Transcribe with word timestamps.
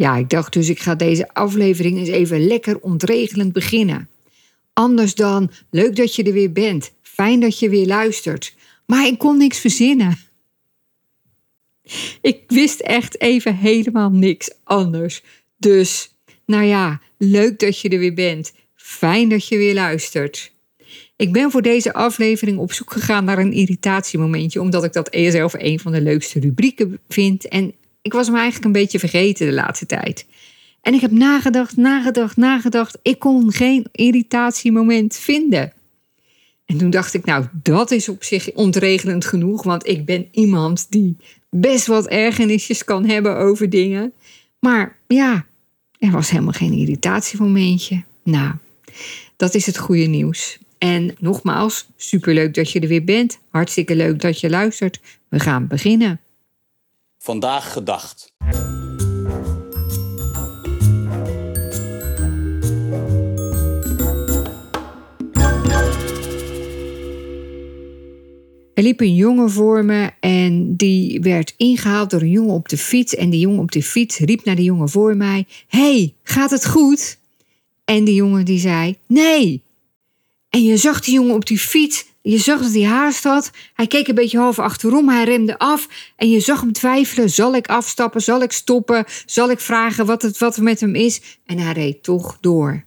Ja, 0.00 0.16
ik 0.16 0.30
dacht 0.30 0.52
dus 0.52 0.68
ik 0.68 0.78
ga 0.78 0.94
deze 0.94 1.34
aflevering 1.34 1.98
eens 1.98 2.08
even 2.08 2.46
lekker 2.46 2.80
ontregelend 2.80 3.52
beginnen. 3.52 4.08
Anders 4.72 5.14
dan, 5.14 5.50
leuk 5.70 5.96
dat 5.96 6.14
je 6.14 6.22
er 6.22 6.32
weer 6.32 6.52
bent, 6.52 6.92
fijn 7.02 7.40
dat 7.40 7.58
je 7.58 7.68
weer 7.68 7.86
luistert. 7.86 8.54
Maar 8.86 9.06
ik 9.06 9.18
kon 9.18 9.38
niks 9.38 9.58
verzinnen. 9.58 10.18
Ik 12.20 12.42
wist 12.46 12.80
echt 12.80 13.20
even 13.20 13.56
helemaal 13.56 14.10
niks 14.10 14.50
anders. 14.64 15.22
Dus, 15.56 16.14
nou 16.46 16.64
ja, 16.64 17.00
leuk 17.18 17.58
dat 17.58 17.80
je 17.80 17.88
er 17.88 17.98
weer 17.98 18.14
bent. 18.14 18.52
Fijn 18.74 19.28
dat 19.28 19.48
je 19.48 19.56
weer 19.56 19.74
luistert. 19.74 20.52
Ik 21.16 21.32
ben 21.32 21.50
voor 21.50 21.62
deze 21.62 21.92
aflevering 21.92 22.58
op 22.58 22.72
zoek 22.72 22.92
gegaan 22.92 23.24
naar 23.24 23.38
een 23.38 23.52
irritatiemomentje, 23.52 24.60
omdat 24.60 24.84
ik 24.84 24.92
dat 24.92 25.08
zelf 25.12 25.54
een 25.58 25.80
van 25.80 25.92
de 25.92 26.00
leukste 26.00 26.40
rubrieken 26.40 26.98
vind. 27.08 27.48
En 27.48 27.74
ik 28.02 28.12
was 28.12 28.26
hem 28.26 28.36
eigenlijk 28.36 28.64
een 28.64 28.80
beetje 28.80 28.98
vergeten 28.98 29.46
de 29.46 29.52
laatste 29.52 29.86
tijd. 29.86 30.26
En 30.80 30.94
ik 30.94 31.00
heb 31.00 31.10
nagedacht, 31.10 31.76
nagedacht, 31.76 32.36
nagedacht. 32.36 32.98
Ik 33.02 33.18
kon 33.18 33.52
geen 33.52 33.86
irritatiemoment 33.92 35.16
vinden. 35.16 35.72
En 36.64 36.78
toen 36.78 36.90
dacht 36.90 37.14
ik, 37.14 37.24
nou, 37.24 37.46
dat 37.62 37.90
is 37.90 38.08
op 38.08 38.24
zich 38.24 38.52
ontregelend 38.52 39.24
genoeg. 39.24 39.62
Want 39.62 39.88
ik 39.88 40.04
ben 40.04 40.28
iemand 40.30 40.86
die 40.90 41.16
best 41.50 41.86
wat 41.86 42.06
ergernisjes 42.06 42.84
kan 42.84 43.04
hebben 43.04 43.36
over 43.36 43.70
dingen. 43.70 44.12
Maar 44.58 44.96
ja, 45.06 45.46
er 45.98 46.10
was 46.10 46.30
helemaal 46.30 46.52
geen 46.52 46.72
irritatiemomentje. 46.72 48.02
Nou, 48.24 48.52
dat 49.36 49.54
is 49.54 49.66
het 49.66 49.78
goede 49.78 50.06
nieuws. 50.06 50.58
En 50.78 51.14
nogmaals, 51.18 51.88
superleuk 51.96 52.54
dat 52.54 52.70
je 52.70 52.80
er 52.80 52.88
weer 52.88 53.04
bent. 53.04 53.38
Hartstikke 53.50 53.96
leuk 53.96 54.20
dat 54.20 54.40
je 54.40 54.50
luistert. 54.50 55.00
We 55.28 55.40
gaan 55.40 55.66
beginnen. 55.66 56.20
Vandaag 57.22 57.72
gedacht. 57.72 58.32
Er 68.74 68.82
liep 68.82 69.00
een 69.00 69.14
jongen 69.14 69.50
voor 69.50 69.84
me 69.84 70.10
en 70.20 70.76
die 70.76 71.20
werd 71.20 71.54
ingehaald 71.56 72.10
door 72.10 72.20
een 72.20 72.30
jongen 72.30 72.54
op 72.54 72.68
de 72.68 72.76
fiets. 72.76 73.14
En 73.14 73.30
die 73.30 73.40
jongen 73.40 73.60
op 73.60 73.72
de 73.72 73.82
fiets 73.82 74.18
riep 74.18 74.44
naar 74.44 74.56
de 74.56 74.62
jongen 74.62 74.88
voor 74.88 75.16
mij: 75.16 75.46
hey, 75.68 76.14
gaat 76.22 76.50
het 76.50 76.66
goed? 76.66 77.18
En 77.84 78.04
die 78.04 78.14
jongen 78.14 78.44
die 78.44 78.58
zei: 78.58 78.96
Nee. 79.06 79.62
En 80.48 80.64
je 80.64 80.76
zag 80.76 81.00
die 81.00 81.14
jongen 81.14 81.34
op 81.34 81.46
die 81.46 81.58
fiets 81.58 82.06
je 82.22 82.38
zag 82.38 82.60
dat 82.60 82.72
hij 82.72 82.84
haast 82.84 83.24
had. 83.24 83.50
Hij 83.74 83.86
keek 83.86 84.08
een 84.08 84.14
beetje 84.14 84.38
half 84.38 84.58
achterom. 84.58 85.08
Hij 85.08 85.24
remde 85.24 85.58
af. 85.58 85.88
En 86.16 86.30
je 86.30 86.40
zag 86.40 86.60
hem 86.60 86.72
twijfelen. 86.72 87.30
Zal 87.30 87.54
ik 87.54 87.68
afstappen? 87.68 88.20
Zal 88.20 88.42
ik 88.42 88.52
stoppen? 88.52 89.04
Zal 89.26 89.50
ik 89.50 89.60
vragen 89.60 90.06
wat, 90.06 90.22
het, 90.22 90.38
wat 90.38 90.56
er 90.56 90.62
met 90.62 90.80
hem 90.80 90.94
is? 90.94 91.20
En 91.46 91.58
hij 91.58 91.72
reed 91.72 92.02
toch 92.02 92.38
door. 92.40 92.84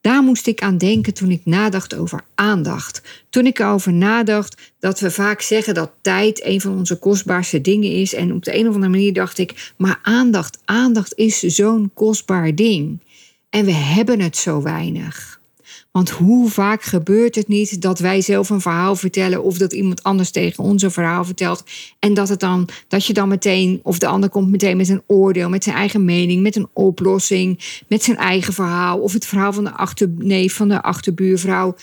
Daar 0.00 0.22
moest 0.22 0.46
ik 0.46 0.62
aan 0.62 0.78
denken 0.78 1.14
toen 1.14 1.30
ik 1.30 1.40
nadacht 1.44 1.94
over 1.94 2.24
aandacht. 2.34 3.02
Toen 3.30 3.46
ik 3.46 3.58
erover 3.58 3.92
nadacht 3.92 4.72
dat 4.78 5.00
we 5.00 5.10
vaak 5.10 5.40
zeggen 5.40 5.74
dat 5.74 5.92
tijd 6.00 6.44
een 6.44 6.60
van 6.60 6.76
onze 6.76 6.98
kostbaarste 6.98 7.60
dingen 7.60 7.90
is. 7.90 8.14
En 8.14 8.32
op 8.32 8.44
de 8.44 8.58
een 8.58 8.68
of 8.68 8.74
andere 8.74 8.92
manier 8.92 9.12
dacht 9.12 9.38
ik, 9.38 9.72
maar 9.76 9.98
aandacht, 10.02 10.58
aandacht 10.64 11.14
is 11.14 11.38
zo'n 11.40 11.90
kostbaar 11.94 12.54
ding. 12.54 13.00
En 13.50 13.64
we 13.64 13.72
hebben 13.72 14.20
het 14.20 14.36
zo 14.36 14.62
weinig. 14.62 15.35
Want 15.96 16.10
hoe 16.10 16.50
vaak 16.50 16.82
gebeurt 16.82 17.34
het 17.34 17.48
niet 17.48 17.82
dat 17.82 17.98
wij 17.98 18.20
zelf 18.20 18.50
een 18.50 18.60
verhaal 18.60 18.96
vertellen 18.96 19.42
of 19.42 19.58
dat 19.58 19.72
iemand 19.72 20.02
anders 20.02 20.30
tegen 20.30 20.64
ons 20.64 20.82
een 20.82 20.90
verhaal 20.90 21.24
vertelt 21.24 21.64
en 21.98 22.14
dat, 22.14 22.28
het 22.28 22.40
dan, 22.40 22.68
dat 22.88 23.06
je 23.06 23.12
dan 23.12 23.28
meteen, 23.28 23.80
of 23.82 23.98
de 23.98 24.06
ander 24.06 24.28
komt 24.28 24.50
meteen 24.50 24.76
met 24.76 24.88
een 24.88 25.02
oordeel, 25.06 25.48
met 25.48 25.64
zijn 25.64 25.76
eigen 25.76 26.04
mening, 26.04 26.42
met 26.42 26.56
een 26.56 26.68
oplossing, 26.72 27.80
met 27.88 28.02
zijn 28.02 28.16
eigen 28.16 28.52
verhaal 28.52 28.98
of 28.98 29.12
het 29.12 29.26
verhaal 29.26 29.52
van 29.52 29.64
de 29.64 29.72
achterneef, 29.72 30.54
van 30.54 30.68
de 30.68 30.82
achterbuurvrouw. 30.82 31.76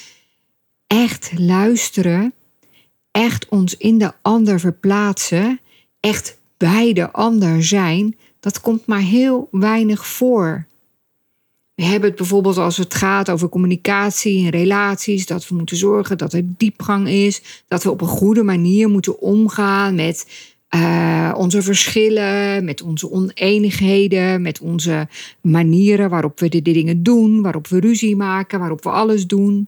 Echt 0.88 1.31
luisteren, 1.38 2.34
echt 3.12 3.50
ons 3.50 3.78
in 3.78 3.97
de 3.97 4.12
ander 4.22 4.59
verplaatsen, 4.59 5.59
echt 6.00 6.38
bij 6.57 6.94
de 6.94 7.12
ander 7.12 7.63
zijn, 7.63 8.18
dat 8.40 8.62
komt 8.62 8.85
maar 8.85 9.02
heel 9.02 9.47
weinig 9.52 10.07
voor. 10.07 10.68
We 11.75 11.84
hebben 11.84 12.09
het 12.09 12.17
bijvoorbeeld 12.17 12.57
als 12.57 12.78
het 12.78 12.94
gaat 12.94 13.29
over 13.29 13.50
communicatie 13.50 14.44
en 14.45 14.50
relaties, 14.50 15.25
dat 15.25 15.47
we 15.47 15.56
moeten 15.56 15.78
zorgen 15.78 16.17
dat 16.17 16.34
er 16.34 16.44
diepgang 16.45 17.07
is, 17.07 17.63
dat 17.67 17.84
we 17.84 17.91
op 17.91 18.01
een 18.01 18.07
goede 18.07 18.44
manier 18.44 18.89
moeten 18.89 19.19
omgaan 19.19 19.95
met 19.95 20.51
uh, 20.75 21.34
onze 21.38 21.61
verschillen, 21.61 22.66
met 22.66 22.81
onze 22.81 23.11
oneenigheden, 23.11 24.41
met 24.41 24.59
onze 24.59 25.07
manieren 25.41 26.09
waarop 26.09 26.39
we 26.39 26.50
de 26.50 26.61
dingen 26.61 27.03
doen, 27.03 27.41
waarop 27.41 27.67
we 27.67 27.79
ruzie 27.79 28.16
maken, 28.16 28.59
waarop 28.59 28.84
we 28.84 28.90
alles 28.90 29.28
doen. 29.28 29.67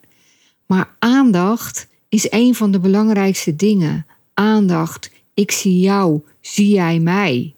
Maar 0.65 0.95
aandacht 0.99 1.87
is 2.09 2.31
een 2.31 2.55
van 2.55 2.71
de 2.71 2.79
belangrijkste 2.79 3.55
dingen. 3.55 4.05
Aandacht, 4.33 5.11
ik 5.33 5.51
zie 5.51 5.79
jou, 5.79 6.21
zie 6.41 6.69
jij 6.69 6.99
mij. 6.99 7.53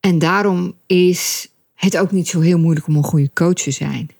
En 0.00 0.18
daarom 0.18 0.74
is 0.86 1.51
het 1.84 1.98
ook 1.98 2.10
niet 2.10 2.28
zo 2.28 2.40
heel 2.40 2.58
moeilijk 2.58 2.86
om 2.86 2.96
een 2.96 3.04
goede 3.04 3.30
coach 3.34 3.54
te 3.54 3.70
zijn. 3.70 4.10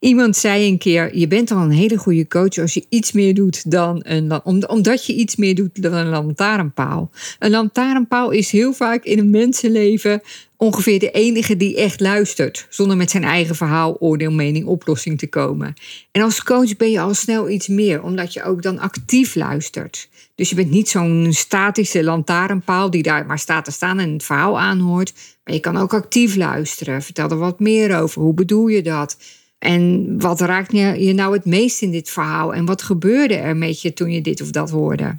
Iemand 0.00 0.36
zei 0.36 0.68
een 0.68 0.78
keer: 0.78 1.16
Je 1.16 1.28
bent 1.28 1.50
al 1.50 1.62
een 1.62 1.70
hele 1.70 1.96
goede 1.96 2.26
coach 2.26 2.58
als 2.58 2.74
je 2.74 2.86
iets 2.88 3.12
meer 3.12 3.34
doet 3.34 3.70
dan 3.70 4.00
een. 4.02 4.68
omdat 4.68 5.06
je 5.06 5.14
iets 5.14 5.36
meer 5.36 5.54
doet 5.54 5.82
dan 5.82 5.92
een 5.92 6.08
lantaarnpaal. 6.08 7.10
Een 7.38 7.50
lantaarnpaal 7.50 8.30
is 8.30 8.50
heel 8.50 8.72
vaak 8.72 9.04
in 9.04 9.18
een 9.18 9.30
mensenleven 9.30 10.22
ongeveer 10.56 10.98
de 10.98 11.10
enige 11.10 11.56
die 11.56 11.76
echt 11.76 12.00
luistert. 12.00 12.66
Zonder 12.68 12.96
met 12.96 13.10
zijn 13.10 13.24
eigen 13.24 13.54
verhaal, 13.54 13.96
oordeel, 13.98 14.32
mening, 14.32 14.66
oplossing 14.66 15.18
te 15.18 15.28
komen. 15.28 15.74
En 16.12 16.22
als 16.22 16.42
coach 16.42 16.76
ben 16.76 16.90
je 16.90 17.00
al 17.00 17.14
snel 17.14 17.48
iets 17.48 17.68
meer, 17.68 18.02
omdat 18.02 18.32
je 18.32 18.42
ook 18.42 18.62
dan 18.62 18.78
actief 18.78 19.34
luistert. 19.34 20.08
Dus 20.38 20.48
je 20.48 20.54
bent 20.54 20.70
niet 20.70 20.88
zo'n 20.88 21.28
statische 21.30 22.04
lantaarnpaal 22.04 22.90
die 22.90 23.02
daar 23.02 23.26
maar 23.26 23.38
staat 23.38 23.64
te 23.64 23.70
staan 23.70 23.98
en 23.98 24.12
het 24.12 24.24
verhaal 24.24 24.58
aanhoort. 24.58 25.12
Maar 25.44 25.54
je 25.54 25.60
kan 25.60 25.76
ook 25.76 25.94
actief 25.94 26.36
luisteren. 26.36 27.02
Vertel 27.02 27.30
er 27.30 27.38
wat 27.38 27.60
meer 27.60 28.00
over. 28.00 28.22
Hoe 28.22 28.34
bedoel 28.34 28.66
je 28.66 28.82
dat? 28.82 29.16
En 29.58 30.14
wat 30.20 30.40
raakt 30.40 30.72
je 30.72 31.12
nou 31.12 31.32
het 31.32 31.44
meest 31.44 31.82
in 31.82 31.90
dit 31.90 32.10
verhaal? 32.10 32.54
En 32.54 32.64
wat 32.64 32.82
gebeurde 32.82 33.34
er 33.34 33.56
met 33.56 33.82
je 33.82 33.92
toen 33.92 34.10
je 34.10 34.20
dit 34.20 34.40
of 34.40 34.50
dat 34.50 34.70
hoorde? 34.70 35.18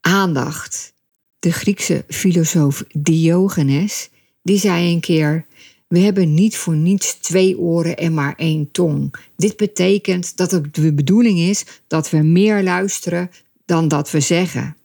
Aandacht. 0.00 0.92
De 1.38 1.52
Griekse 1.52 2.04
filosoof 2.08 2.84
Diogenes, 2.92 4.10
die 4.42 4.58
zei 4.58 4.92
een 4.92 5.00
keer: 5.00 5.46
We 5.88 5.98
hebben 5.98 6.34
niet 6.34 6.56
voor 6.56 6.74
niets 6.74 7.14
twee 7.14 7.58
oren 7.58 7.96
en 7.96 8.14
maar 8.14 8.34
één 8.36 8.70
tong. 8.70 9.14
Dit 9.36 9.56
betekent 9.56 10.36
dat 10.36 10.50
het 10.50 10.74
de 10.74 10.92
bedoeling 10.92 11.38
is 11.38 11.64
dat 11.86 12.10
we 12.10 12.18
meer 12.18 12.62
luisteren 12.62 13.30
dan 13.64 13.88
dat 13.88 14.10
we 14.10 14.20
zeggen. 14.20 14.76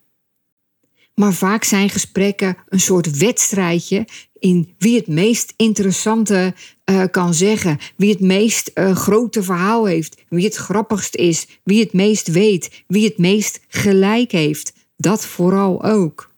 Maar 1.15 1.33
vaak 1.33 1.63
zijn 1.63 1.89
gesprekken 1.89 2.57
een 2.69 2.79
soort 2.79 3.17
wedstrijdje 3.17 4.07
in 4.39 4.73
wie 4.77 4.97
het 4.97 5.07
meest 5.07 5.53
interessante 5.55 6.53
uh, 6.85 7.03
kan 7.11 7.33
zeggen, 7.33 7.77
wie 7.95 8.09
het 8.09 8.19
meest 8.19 8.71
uh, 8.73 8.95
grote 8.95 9.43
verhaal 9.43 9.85
heeft, 9.85 10.23
wie 10.29 10.45
het 10.45 10.55
grappigst 10.55 11.15
is, 11.15 11.47
wie 11.63 11.79
het 11.79 11.93
meest 11.93 12.27
weet, 12.27 12.83
wie 12.87 13.03
het 13.05 13.17
meest 13.17 13.59
gelijk 13.67 14.31
heeft. 14.31 14.73
Dat 14.97 15.25
vooral 15.25 15.83
ook. 15.83 16.28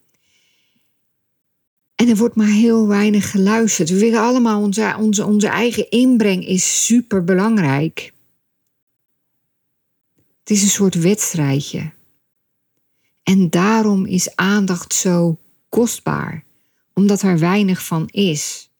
En 2.02 2.10
er 2.10 2.16
wordt 2.16 2.36
maar 2.36 2.48
heel 2.48 2.88
weinig 2.88 3.32
geluisterd. 3.32 3.90
We 3.90 4.00
willen 4.00 4.22
allemaal 4.22 4.62
onze, 4.62 4.96
onze, 5.00 5.26
onze 5.26 5.48
eigen 5.48 5.90
inbreng 5.90 6.48
is 6.48 6.86
super 6.86 7.24
belangrijk. 7.24 8.14
Het 10.40 10.50
is 10.50 10.62
een 10.62 10.70
soort 10.70 10.96
wedstrijdje. 10.96 11.92
En 13.24 13.50
daarom 13.50 14.06
is 14.06 14.36
aandacht 14.36 14.94
zo 14.94 15.38
kostbaar, 15.70 16.44
omdat 16.94 17.22
er 17.22 17.40
weinig 17.40 17.86
van 17.86 18.08
is. 18.12 18.72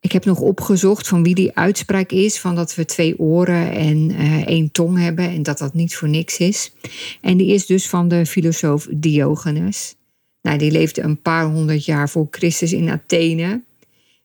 Ik 0.00 0.12
heb 0.12 0.24
nog 0.24 0.38
opgezocht 0.38 1.08
van 1.08 1.22
wie 1.22 1.34
die 1.34 1.56
uitspraak 1.56 2.10
is, 2.10 2.40
van 2.40 2.54
dat 2.54 2.74
we 2.74 2.84
twee 2.84 3.18
oren 3.18 3.72
en 3.72 4.10
uh, 4.10 4.46
één 4.46 4.70
tong 4.70 4.98
hebben 4.98 5.28
en 5.28 5.42
dat 5.42 5.58
dat 5.58 5.74
niet 5.74 5.96
voor 5.96 6.08
niks 6.08 6.38
is. 6.38 6.72
En 7.20 7.36
die 7.36 7.52
is 7.54 7.66
dus 7.66 7.88
van 7.88 8.08
de 8.08 8.26
filosoof 8.26 8.88
Diogenes. 8.90 9.94
Nou, 10.42 10.58
die 10.58 10.70
leefde 10.70 11.02
een 11.02 11.22
paar 11.22 11.44
honderd 11.44 11.84
jaar 11.84 12.08
voor 12.08 12.26
Christus 12.30 12.72
in 12.72 12.90
Athene. 12.90 13.62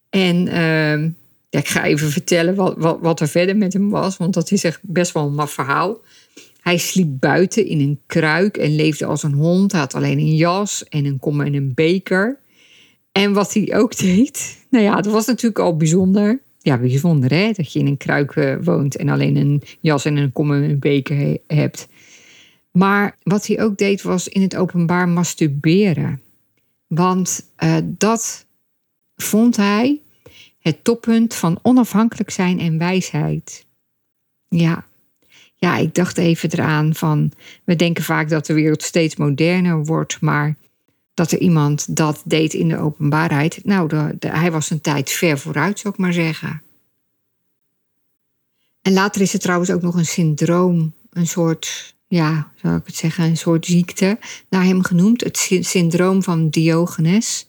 En 0.09 0.47
ehm, 0.47 1.09
ja, 1.49 1.59
ik 1.59 1.67
ga 1.67 1.83
even 1.83 2.09
vertellen 2.09 2.55
wat, 2.55 2.73
wat, 2.77 2.97
wat, 3.01 3.19
er 3.19 3.27
verder 3.27 3.57
met 3.57 3.73
hem 3.73 3.89
was, 3.89 4.17
want 4.17 4.33
dat 4.33 4.51
is 4.51 4.63
echt 4.63 4.79
best 4.81 5.11
wel 5.11 5.25
een 5.25 5.35
maf 5.35 5.51
verhaal. 5.51 6.01
Hij 6.61 6.77
sliep 6.77 7.19
buiten 7.19 7.65
in 7.65 7.79
een 7.79 7.99
kruik 8.05 8.57
en 8.57 8.75
leefde 8.75 9.05
als 9.05 9.23
een 9.23 9.33
hond. 9.33 9.71
Hij 9.71 9.81
had 9.81 9.93
alleen 9.93 10.17
een 10.17 10.35
jas 10.35 10.83
en 10.83 11.05
een 11.05 11.19
kom 11.19 11.41
en 11.41 11.53
een 11.53 11.71
beker. 11.75 12.37
En 13.11 13.33
wat 13.33 13.53
hij 13.53 13.75
ook 13.77 13.97
deed, 14.07 14.65
nou 14.69 14.83
ja, 14.83 14.95
dat 14.95 15.13
was 15.13 15.25
natuurlijk 15.25 15.59
al 15.59 15.77
bijzonder. 15.77 16.39
Ja, 16.61 16.77
bijzonder 16.77 17.31
hè, 17.33 17.51
dat 17.51 17.73
je 17.73 17.79
in 17.79 17.87
een 17.87 17.97
kruik 17.97 18.35
eh, 18.35 18.55
woont 18.61 18.95
en 18.95 19.09
alleen 19.09 19.35
een 19.35 19.61
jas 19.79 20.05
en 20.05 20.17
een 20.17 20.31
kom 20.31 20.53
en 20.53 20.63
een 20.63 20.79
beker 20.79 21.37
hebt. 21.47 21.87
Maar 22.77 23.17
wat 23.23 23.47
hij 23.47 23.61
ook 23.61 23.77
deed 23.77 24.01
was 24.01 24.27
in 24.27 24.41
het 24.41 24.55
openbaar 24.55 25.09
masturberen. 25.09 26.21
Want 26.87 27.49
uh, 27.59 27.77
dat 27.83 28.45
vond 29.15 29.55
hij 29.55 30.01
het 30.59 30.83
toppunt 30.83 31.35
van 31.35 31.59
onafhankelijk 31.61 32.29
zijn 32.29 32.59
en 32.59 32.77
wijsheid. 32.77 33.65
Ja. 34.49 34.85
ja, 35.55 35.77
ik 35.77 35.95
dacht 35.95 36.17
even 36.17 36.51
eraan 36.51 36.95
van, 36.95 37.31
we 37.63 37.75
denken 37.75 38.03
vaak 38.03 38.29
dat 38.29 38.45
de 38.45 38.53
wereld 38.53 38.83
steeds 38.83 39.15
moderner 39.15 39.85
wordt, 39.85 40.21
maar 40.21 40.55
dat 41.13 41.31
er 41.31 41.39
iemand 41.39 41.95
dat 41.95 42.21
deed 42.25 42.53
in 42.53 42.67
de 42.67 42.77
openbaarheid, 42.77 43.59
nou, 43.63 44.15
hij 44.19 44.51
was 44.51 44.69
een 44.69 44.81
tijd 44.81 45.09
ver 45.09 45.39
vooruit, 45.39 45.79
zou 45.79 45.93
ik 45.93 45.99
maar 45.99 46.13
zeggen. 46.13 46.61
En 48.81 48.93
later 48.93 49.21
is 49.21 49.33
er 49.33 49.39
trouwens 49.39 49.71
ook 49.71 49.81
nog 49.81 49.95
een 49.95 50.05
syndroom, 50.05 50.93
een 51.09 51.27
soort, 51.27 51.95
ja, 52.07 52.51
zou 52.55 52.75
ik 52.75 52.85
het 52.85 52.95
zeggen, 52.95 53.23
een 53.23 53.37
soort 53.37 53.65
ziekte 53.65 54.17
naar 54.49 54.63
hem 54.63 54.83
genoemd, 54.83 55.23
het 55.23 55.49
syndroom 55.61 56.23
van 56.23 56.49
Diogenes. 56.49 57.47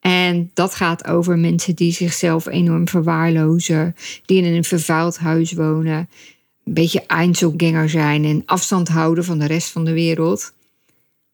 En 0.00 0.50
dat 0.54 0.74
gaat 0.74 1.06
over 1.06 1.38
mensen 1.38 1.74
die 1.74 1.92
zichzelf 1.92 2.46
enorm 2.46 2.88
verwaarlozen, 2.88 3.94
die 4.26 4.42
in 4.42 4.54
een 4.54 4.64
vervuild 4.64 5.18
huis 5.18 5.52
wonen, 5.52 6.08
een 6.64 6.74
beetje 6.74 7.06
Einzelganger 7.06 7.88
zijn 7.88 8.24
en 8.24 8.42
afstand 8.44 8.88
houden 8.88 9.24
van 9.24 9.38
de 9.38 9.46
rest 9.46 9.70
van 9.70 9.84
de 9.84 9.92
wereld. 9.92 10.52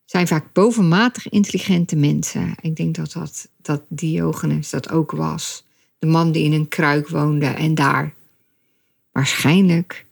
Zijn 0.04 0.26
vaak 0.26 0.52
bovenmatig 0.52 1.28
intelligente 1.28 1.96
mensen. 1.96 2.54
Ik 2.60 2.76
denk 2.76 2.94
dat, 2.94 3.12
dat, 3.12 3.48
dat 3.62 3.82
Diogenes 3.88 4.70
dat 4.70 4.90
ook 4.90 5.10
was. 5.10 5.64
De 5.98 6.06
man 6.06 6.32
die 6.32 6.44
in 6.44 6.52
een 6.52 6.68
kruik 6.68 7.08
woonde 7.08 7.46
en 7.46 7.74
daar 7.74 8.14
waarschijnlijk 9.12 10.06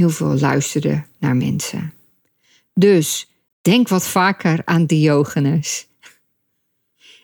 heel 0.00 0.10
veel 0.10 0.38
luisterde 0.38 1.04
naar 1.18 1.36
mensen. 1.36 1.92
Dus 2.74 3.28
denk 3.60 3.88
wat 3.88 4.06
vaker 4.06 4.62
aan 4.64 4.86
Diogenes. 4.86 5.88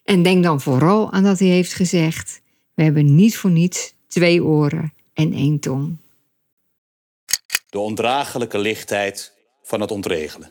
En 0.04 0.22
denk 0.22 0.42
dan 0.42 0.60
vooral 0.60 1.12
aan 1.12 1.22
dat 1.22 1.38
hij 1.38 1.48
heeft 1.48 1.72
gezegd: 1.72 2.40
We 2.74 2.82
hebben 2.82 3.14
niet 3.14 3.36
voor 3.36 3.50
niets 3.50 3.94
twee 4.08 4.44
oren 4.44 4.92
en 5.12 5.32
één 5.32 5.58
tong. 5.58 5.96
De 7.68 7.78
ondraaglijke 7.78 8.58
lichtheid 8.58 9.32
van 9.62 9.80
het 9.80 9.90
ontregelen. 9.90 10.50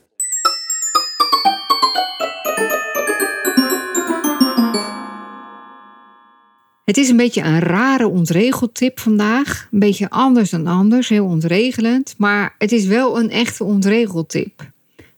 Het 6.86 6.98
is 6.98 7.10
een 7.10 7.18
beetje 7.18 7.42
een 7.42 7.60
rare 7.60 8.08
ontregeltip 8.08 9.00
vandaag. 9.00 9.68
Een 9.72 9.80
beetje 9.80 10.10
anders 10.10 10.50
dan 10.50 10.68
anders, 10.68 11.10
heel 11.10 11.26
ontregelend. 11.26 12.16
Maar 12.18 12.56
het 12.58 12.72
is 12.72 12.86
wel 12.86 13.20
een 13.20 13.30
echte 13.30 13.64
ontregeltip. 13.64 14.72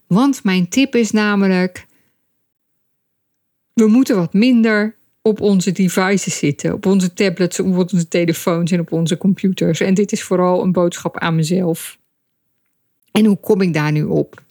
Want 0.08 0.44
mijn 0.44 0.70
tip 0.70 0.96
is 0.96 1.12
namelijk: 1.12 1.86
we 3.74 3.88
moeten 3.88 4.16
wat 4.16 4.34
minder 4.34 4.96
op 5.22 5.42
onze 5.42 5.72
devices 5.72 6.38
zitten. 6.38 6.74
Op 6.74 6.86
onze 6.86 7.14
tablets, 7.14 7.60
op 7.60 7.78
onze 7.78 8.08
telefoons 8.08 8.72
en 8.72 8.80
op 8.80 8.92
onze 8.92 9.18
computers. 9.18 9.80
En 9.80 9.94
dit 9.94 10.12
is 10.12 10.24
vooral 10.24 10.64
een 10.64 10.72
boodschap 10.72 11.18
aan 11.18 11.36
mezelf. 11.36 11.98
En 13.12 13.26
hoe 13.26 13.40
kom 13.40 13.62
ik 13.62 13.74
daar 13.74 13.92
nu 13.92 14.04
op? 14.04 14.44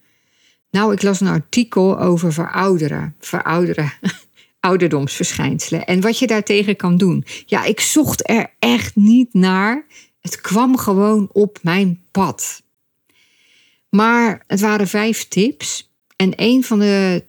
Nou, 0.70 0.92
ik 0.92 1.02
las 1.02 1.20
een 1.20 1.26
artikel 1.26 2.00
over 2.00 2.32
verouderen. 2.32 3.14
Verouderen. 3.18 3.92
Ouderdomsverschijnselen. 4.66 5.84
En 5.84 6.00
wat 6.00 6.18
je 6.18 6.26
daartegen 6.26 6.76
kan 6.76 6.96
doen. 6.96 7.24
Ja, 7.46 7.64
ik 7.64 7.80
zocht 7.80 8.30
er 8.30 8.50
echt 8.58 8.96
niet 8.96 9.34
naar. 9.34 9.86
Het 10.20 10.40
kwam 10.40 10.78
gewoon 10.78 11.28
op 11.32 11.58
mijn 11.62 12.00
pad. 12.10 12.62
Maar 13.88 14.44
het 14.46 14.60
waren 14.60 14.88
vijf 14.88 15.28
tips. 15.28 15.90
En 16.16 16.32
een 16.36 16.64
van 16.64 16.78
de 16.78 17.24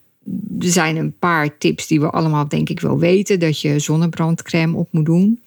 er 0.60 0.72
zijn 0.72 0.96
een 0.96 1.18
paar 1.18 1.58
tips 1.58 1.88
die 1.88 2.00
we 2.00 2.10
allemaal 2.10 2.48
denk 2.48 2.70
ik 2.70 2.80
wel 2.80 3.00
weten. 3.00 3.40
Dat 3.40 3.62
je 3.62 3.80
zonnebrandcrème 3.80 4.78
op 4.78 4.88
moet 4.92 5.06
doen. 5.06 5.42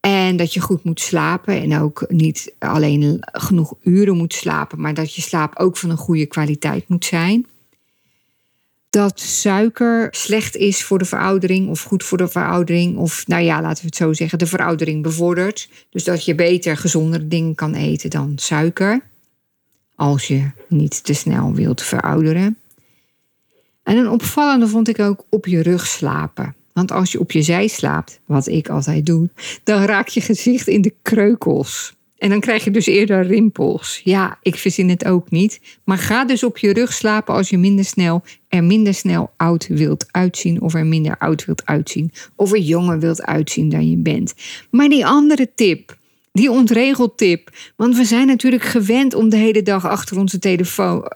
En 0.00 0.36
dat 0.36 0.54
je 0.54 0.60
goed 0.60 0.84
moet 0.84 1.00
slapen. 1.00 1.62
En 1.62 1.78
ook 1.78 2.04
niet 2.08 2.54
alleen 2.58 3.18
genoeg 3.20 3.74
uren 3.82 4.16
moet 4.16 4.34
slapen. 4.34 4.80
Maar 4.80 4.94
dat 4.94 5.14
je 5.14 5.22
slaap 5.22 5.58
ook 5.58 5.76
van 5.76 5.90
een 5.90 5.96
goede 5.96 6.26
kwaliteit 6.26 6.88
moet 6.88 7.04
zijn. 7.04 7.46
Dat 8.92 9.20
suiker 9.20 10.08
slecht 10.10 10.56
is 10.56 10.84
voor 10.84 10.98
de 10.98 11.04
veroudering. 11.04 11.68
Of 11.68 11.82
goed 11.82 12.04
voor 12.04 12.18
de 12.18 12.28
veroudering. 12.28 12.96
Of 12.96 13.26
nou 13.26 13.42
ja, 13.42 13.60
laten 13.60 13.80
we 13.80 13.86
het 13.86 13.96
zo 13.96 14.12
zeggen. 14.12 14.38
De 14.38 14.46
veroudering 14.46 15.02
bevordert. 15.02 15.68
Dus 15.90 16.04
dat 16.04 16.24
je 16.24 16.34
beter 16.34 16.76
gezondere 16.76 17.28
dingen 17.28 17.54
kan 17.54 17.74
eten 17.74 18.10
dan 18.10 18.32
suiker. 18.36 19.00
Als 19.94 20.28
je 20.28 20.50
niet 20.68 21.04
te 21.04 21.12
snel 21.12 21.54
wilt 21.54 21.82
verouderen. 21.82 22.58
En 23.82 23.96
een 23.96 24.08
opvallende 24.08 24.68
vond 24.68 24.88
ik 24.88 24.98
ook 24.98 25.24
op 25.28 25.46
je 25.46 25.62
rug 25.62 25.86
slapen. 25.86 26.54
Want 26.72 26.90
als 26.90 27.12
je 27.12 27.20
op 27.20 27.32
je 27.32 27.42
zij 27.42 27.66
slaapt, 27.66 28.20
wat 28.26 28.46
ik 28.46 28.68
altijd 28.68 29.06
doe, 29.06 29.30
dan 29.64 29.82
raak 29.82 30.08
je 30.08 30.20
gezicht 30.20 30.66
in 30.66 30.82
de 30.82 30.94
kreukels. 31.02 31.94
En 32.22 32.28
dan 32.28 32.40
krijg 32.40 32.64
je 32.64 32.70
dus 32.70 32.86
eerder 32.86 33.26
rimpels. 33.26 34.00
Ja, 34.04 34.38
ik 34.42 34.56
verzin 34.56 34.88
het 34.88 35.04
ook 35.04 35.30
niet. 35.30 35.60
Maar 35.84 35.98
ga 35.98 36.24
dus 36.24 36.44
op 36.44 36.58
je 36.58 36.72
rug 36.72 36.92
slapen 36.92 37.34
als 37.34 37.50
je 37.50 37.58
minder 37.58 37.84
snel, 37.84 38.22
er 38.48 38.64
minder 38.64 38.94
snel 38.94 39.32
oud 39.36 39.66
wilt 39.66 40.06
uitzien. 40.10 40.60
Of 40.60 40.74
er 40.74 40.86
minder 40.86 41.18
oud 41.18 41.44
wilt 41.44 41.66
uitzien. 41.66 42.12
Of 42.36 42.52
er 42.52 42.58
jonger 42.58 42.98
wilt 42.98 43.22
uitzien 43.22 43.68
dan 43.68 43.90
je 43.90 43.96
bent. 43.96 44.34
Maar 44.70 44.88
die 44.88 45.06
andere 45.06 45.48
tip, 45.54 45.96
die 46.32 46.50
ontregeltip. 46.50 47.50
Want 47.76 47.96
we 47.96 48.04
zijn 48.04 48.26
natuurlijk 48.26 48.62
gewend 48.62 49.14
om 49.14 49.28
de 49.28 49.36
hele 49.36 49.62
dag 49.62 49.86
achter 49.86 50.18
onze 50.18 50.38
telefoon 50.38 51.12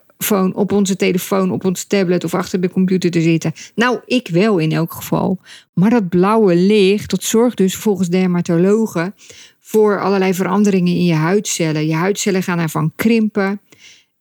op 0.53 0.73
onze 0.73 0.97
telefoon, 0.97 1.51
op 1.51 1.65
ons 1.65 1.85
tablet 1.85 2.25
of 2.25 2.35
achter 2.35 2.61
de 2.61 2.71
computer 2.71 3.11
te 3.11 3.21
zitten. 3.21 3.53
Nou, 3.75 4.01
ik 4.07 4.29
wel 4.29 4.59
in 4.59 4.73
elk 4.73 4.93
geval. 4.93 5.39
Maar 5.73 5.91
dat 5.91 6.09
blauwe 6.09 6.57
licht, 6.57 7.11
dat 7.11 7.23
zorgt 7.23 7.57
dus 7.57 7.77
volgens 7.77 8.09
dermatologen 8.09 9.15
voor 9.61 10.01
allerlei 10.01 10.35
veranderingen 10.35 10.95
in 10.95 11.05
je 11.05 11.15
huidcellen. 11.15 11.87
Je 11.87 11.95
huidcellen 11.95 12.43
gaan 12.43 12.59
ervan 12.59 12.93
krimpen. 12.97 13.61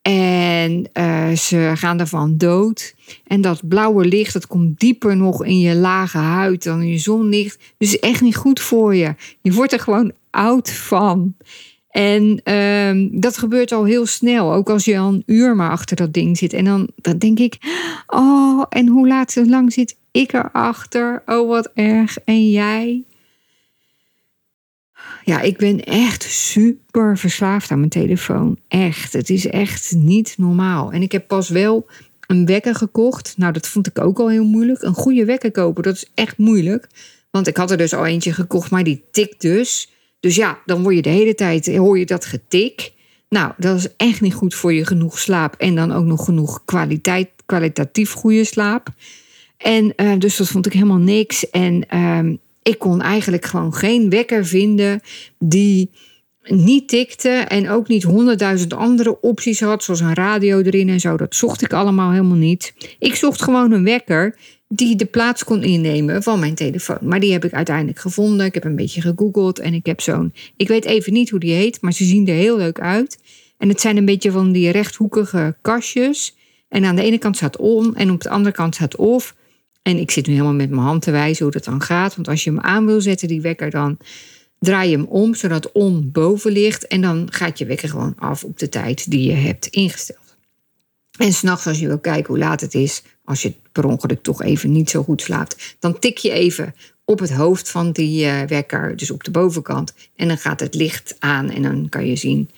En 0.02 0.90
uh, 0.94 1.32
ze 1.32 1.72
gaan 1.76 2.00
ervan 2.00 2.38
dood. 2.38 2.96
En 3.28 3.42
dat 3.42 3.68
blauwe 3.68 4.06
licht, 4.06 4.34
dat 4.34 4.48
komt 4.48 4.80
dieper 4.80 5.18
nog 5.18 5.46
in 5.46 5.60
je 5.60 5.76
lage 5.76 6.18
huid 6.18 6.64
dan 6.64 6.82
in 6.82 6.88
je 6.88 6.98
zonlicht. 6.98 7.60
Dus 7.78 8.00
echt 8.00 8.22
niet 8.22 8.36
goed 8.36 8.60
voor 8.60 8.96
je. 8.96 9.16
Je 9.42 9.54
wordt 9.54 9.74
er 9.74 9.80
gewoon 9.80 10.12
oud 10.30 10.72
van. 10.72 11.36
En 11.96 12.42
uh, 12.44 13.10
dat 13.22 13.38
gebeurt 13.38 13.72
al 13.72 13.84
heel 13.84 14.06
snel. 14.06 14.54
Ook 14.54 14.70
als 14.70 14.86
je 14.86 14.98
al 14.98 15.08
een 15.08 15.24
uur 15.26 15.56
maar 15.56 15.70
achter 15.70 15.96
dat 15.96 16.14
ding 16.14 16.38
zit. 16.38 16.54
En 16.54 16.66
dan, 16.66 16.90
dan 16.96 17.18
denk 17.18 17.40
ik, 17.40 17.58
oh, 18.08 18.64
en 18.70 18.88
hoe 18.88 19.08
laat 19.08 19.36
lang 19.36 19.74
zit 19.74 19.96
ik 20.12 20.34
erachter? 20.34 21.24
Oh, 21.26 21.48
wat 21.48 21.72
erg. 21.74 22.18
En 22.18 22.50
jij? 22.50 23.04
Ja, 25.24 25.42
ik 25.42 25.58
ben 25.58 25.84
echt 25.84 26.24
super 26.24 27.18
verslaafd 27.18 27.72
aan 27.72 27.80
mijn 27.80 27.90
telefoon. 27.90 28.58
Echt. 28.68 29.14
Het 29.14 29.30
is 29.30 29.48
echt 29.48 29.94
niet 29.96 30.34
normaal. 30.38 30.92
En 30.92 31.02
ik 31.02 31.12
heb 31.12 31.28
pas 31.28 31.50
wel 31.50 31.88
een 32.28 32.46
wekker 32.46 32.76
gekocht. 32.76 33.34
Nou, 33.38 33.54
dat 33.54 33.68
vond 33.68 33.88
ik 33.88 34.00
ook 34.00 34.20
al 34.20 34.30
heel 34.30 34.46
moeilijk. 34.46 34.82
Een 34.82 34.94
goede 34.94 35.26
wekker 35.26 35.52
kopen, 35.52 35.84
dat 35.84 35.96
is 35.96 36.10
echt 36.14 36.38
moeilijk. 36.38 36.88
Want 37.32 37.48
ik 37.48 37.58
had 37.58 37.72
er 37.72 37.78
dus 37.78 37.94
al 37.94 38.06
eentje 38.06 38.34
gekocht, 38.34 38.72
maar 38.72 38.84
die 38.84 39.04
tikt 39.12 39.42
dus. 39.42 39.90
Dus 40.26 40.36
ja, 40.36 40.60
dan 40.66 40.84
word 40.84 40.96
je 40.96 41.02
de 41.02 41.10
hele 41.10 41.36
tijd, 41.36 41.76
hoor 41.76 42.00
je 42.00 42.06
dat 42.06 42.26
getik. 42.26 42.92
Nou, 43.30 43.52
dat 43.58 43.78
is 43.78 43.88
echt 43.98 44.22
niet 44.22 44.34
goed 44.34 44.56
voor 44.56 44.74
je 44.74 44.86
genoeg 44.86 45.20
slaap. 45.20 45.56
En 45.58 45.76
dan 45.76 45.92
ook 45.92 46.06
nog 46.06 46.26
genoeg 46.26 46.66
kwaliteit, 46.66 47.30
kwalitatief 47.46 48.12
goede 48.12 48.44
slaap. 48.44 48.88
En 49.58 49.94
uh, 49.96 50.20
dus 50.20 50.38
dat 50.38 50.48
vond 50.48 50.66
ik 50.66 50.74
helemaal 50.74 50.98
niks. 50.98 51.50
En 51.50 51.86
uh, 51.94 52.34
ik 52.64 52.80
kon 52.80 53.02
eigenlijk 53.02 53.46
gewoon 53.46 53.74
geen 53.74 54.10
wekker 54.10 54.46
vinden 54.46 55.02
die 55.40 55.92
niet 56.44 56.88
tikte 56.88 57.30
en 57.30 57.70
ook 57.70 57.88
niet 57.88 58.04
honderdduizend 58.04 58.74
andere 58.74 59.22
opties 59.22 59.60
had, 59.60 59.84
zoals 59.84 60.00
een 60.00 60.14
radio 60.14 60.62
erin 60.62 60.90
en 60.90 61.00
zo. 61.00 61.18
Dat 61.18 61.36
zocht 61.36 61.62
ik 61.62 61.74
allemaal 61.74 62.12
helemaal 62.12 62.38
niet. 62.38 62.74
Ik 63.00 63.16
zocht 63.16 63.42
gewoon 63.42 63.72
een 63.72 63.84
wekker 63.84 64.38
die 64.76 64.96
de 64.96 65.06
plaats 65.06 65.44
kon 65.44 65.64
innemen 65.64 66.24
van 66.24 66.40
mijn 66.40 66.56
telefoon. 66.56 66.98
Maar 67.02 67.20
die 67.20 67.32
heb 67.32 67.46
ik 67.46 67.54
uiteindelijk 67.54 68.00
gevonden. 68.00 68.46
Ik 68.46 68.54
heb 68.54 68.64
een 68.64 68.76
beetje 68.76 69.02
gegoogeld 69.02 69.60
en 69.60 69.74
ik 69.74 69.86
heb 69.86 70.02
zo'n. 70.02 70.34
Ik 70.58 70.68
weet 70.68 70.86
even 70.86 71.14
niet 71.14 71.30
hoe 71.30 71.40
die 71.40 71.54
heet, 71.54 71.82
maar 71.82 71.94
ze 71.94 72.04
zien 72.04 72.28
er 72.28 72.36
heel 72.36 72.58
leuk 72.58 72.80
uit. 72.80 73.18
En 73.58 73.70
het 73.70 73.82
zijn 73.82 73.98
een 73.98 74.06
beetje 74.06 74.32
van 74.32 74.52
die 74.52 74.70
rechthoekige 74.70 75.56
kastjes. 75.62 76.36
En 76.70 76.86
aan 76.86 76.96
de 76.96 77.02
ene 77.02 77.18
kant 77.18 77.36
staat 77.36 77.58
on 77.58 77.96
en 77.96 78.12
op 78.12 78.22
de 78.22 78.30
andere 78.30 78.56
kant 78.56 78.76
staat 78.76 78.96
off. 78.96 79.36
En 79.82 79.98
ik 79.98 80.12
zit 80.12 80.28
nu 80.28 80.34
helemaal 80.34 80.54
met 80.54 80.70
mijn 80.70 80.82
hand 80.82 81.02
te 81.02 81.12
wijzen 81.12 81.44
hoe 81.44 81.54
dat 81.54 81.64
dan 81.64 81.82
gaat. 81.82 82.16
Want 82.16 82.28
als 82.28 82.44
je 82.44 82.50
hem 82.50 82.60
aan 82.60 82.86
wil 82.86 83.02
zetten, 83.02 83.28
die 83.28 83.42
wekker, 83.42 83.70
dan 83.70 83.98
draai 84.60 84.90
je 84.90 84.98
hem 84.98 85.06
om, 85.06 85.36
zodat 85.36 85.72
om 85.72 86.12
boven 86.12 86.52
ligt. 86.52 86.88
En 86.88 87.02
dan 87.02 87.28
gaat 87.32 87.58
je 87.58 87.66
wekker 87.66 87.90
gewoon 87.90 88.16
af 88.18 88.44
op 88.44 88.60
de 88.60 88.70
tijd 88.70 89.12
die 89.12 89.28
je 89.28 89.36
hebt 89.36 89.66
ingesteld. 89.66 90.25
En 91.18 91.34
s'nachts, 91.34 91.68
als 91.68 91.80
je 91.80 91.88
wil 91.88 92.00
kijken 92.00 92.28
hoe 92.28 92.38
laat 92.38 92.62
het 92.62 92.74
is, 92.74 93.04
als 93.24 93.42
je 93.42 93.54
per 93.72 93.86
ongeluk 93.86 94.24
toch 94.24 94.42
even 94.42 94.72
niet 94.72 94.90
zo 94.90 95.04
goed 95.04 95.22
slaapt, 95.22 95.76
dan 95.80 96.00
tik 96.00 96.18
je 96.18 96.32
even 96.32 96.76
op 97.06 97.20
het 97.20 97.32
hoofd 97.32 97.70
van 97.70 97.92
die 97.92 98.26
uh, 98.26 98.42
wekker, 98.42 98.96
dus 98.96 99.12
op 99.12 99.24
de 99.24 99.32
bovenkant. 99.32 99.94
En 100.16 100.28
dan 100.28 100.38
gaat 100.38 100.60
het 100.60 100.76
licht 100.76 101.16
aan 101.20 101.50
en 101.50 101.62
dan 101.62 101.90
kan 101.90 102.06
je 102.06 102.16
zien, 102.16 102.50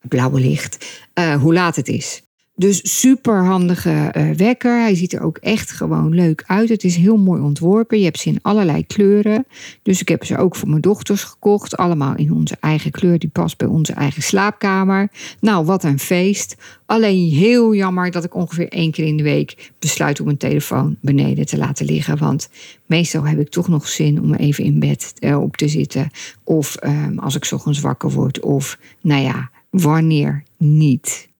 blauwe 0.00 0.40
licht, 0.40 0.86
uh, 1.14 1.34
hoe 1.34 1.52
laat 1.52 1.76
het 1.76 1.88
is. 1.88 2.22
Dus 2.54 3.00
super 3.00 3.44
handige 3.44 4.14
uh, 4.16 4.30
wekker. 4.30 4.80
Hij 4.80 4.94
ziet 4.94 5.12
er 5.12 5.22
ook 5.22 5.36
echt 5.36 5.70
gewoon 5.70 6.14
leuk 6.14 6.44
uit. 6.46 6.68
Het 6.68 6.84
is 6.84 6.96
heel 6.96 7.16
mooi 7.16 7.42
ontworpen. 7.42 7.98
Je 7.98 8.04
hebt 8.04 8.18
ze 8.18 8.28
in 8.28 8.38
allerlei 8.42 8.86
kleuren. 8.86 9.46
Dus 9.82 10.00
ik 10.00 10.08
heb 10.08 10.24
ze 10.24 10.38
ook 10.38 10.56
voor 10.56 10.68
mijn 10.68 10.80
dochters 10.80 11.24
gekocht. 11.24 11.76
Allemaal 11.76 12.16
in 12.16 12.32
onze 12.32 12.56
eigen 12.60 12.90
kleur. 12.90 13.18
Die 13.18 13.28
past 13.28 13.56
bij 13.56 13.68
onze 13.68 13.92
eigen 13.92 14.22
slaapkamer. 14.22 15.08
Nou, 15.40 15.64
wat 15.64 15.84
een 15.84 15.98
feest. 15.98 16.56
Alleen 16.86 17.30
heel 17.30 17.74
jammer 17.74 18.10
dat 18.10 18.24
ik 18.24 18.34
ongeveer 18.34 18.68
één 18.68 18.90
keer 18.90 19.06
in 19.06 19.16
de 19.16 19.22
week 19.22 19.72
besluit 19.78 20.20
om 20.20 20.26
mijn 20.26 20.38
telefoon 20.38 20.96
beneden 21.00 21.46
te 21.46 21.58
laten 21.58 21.86
liggen. 21.86 22.18
Want 22.18 22.48
meestal 22.86 23.26
heb 23.26 23.38
ik 23.38 23.48
toch 23.48 23.68
nog 23.68 23.88
zin 23.88 24.20
om 24.20 24.34
even 24.34 24.64
in 24.64 24.78
bed 24.78 25.12
uh, 25.20 25.42
op 25.42 25.56
te 25.56 25.68
zitten. 25.68 26.10
Of 26.44 26.76
uh, 26.84 27.06
als 27.16 27.36
ik 27.36 27.48
ochtends 27.52 27.80
wakker 27.80 28.10
word. 28.10 28.40
Of 28.40 28.78
nou 29.00 29.22
ja, 29.22 29.50
wanneer 29.70 30.42
niet. 30.56 31.30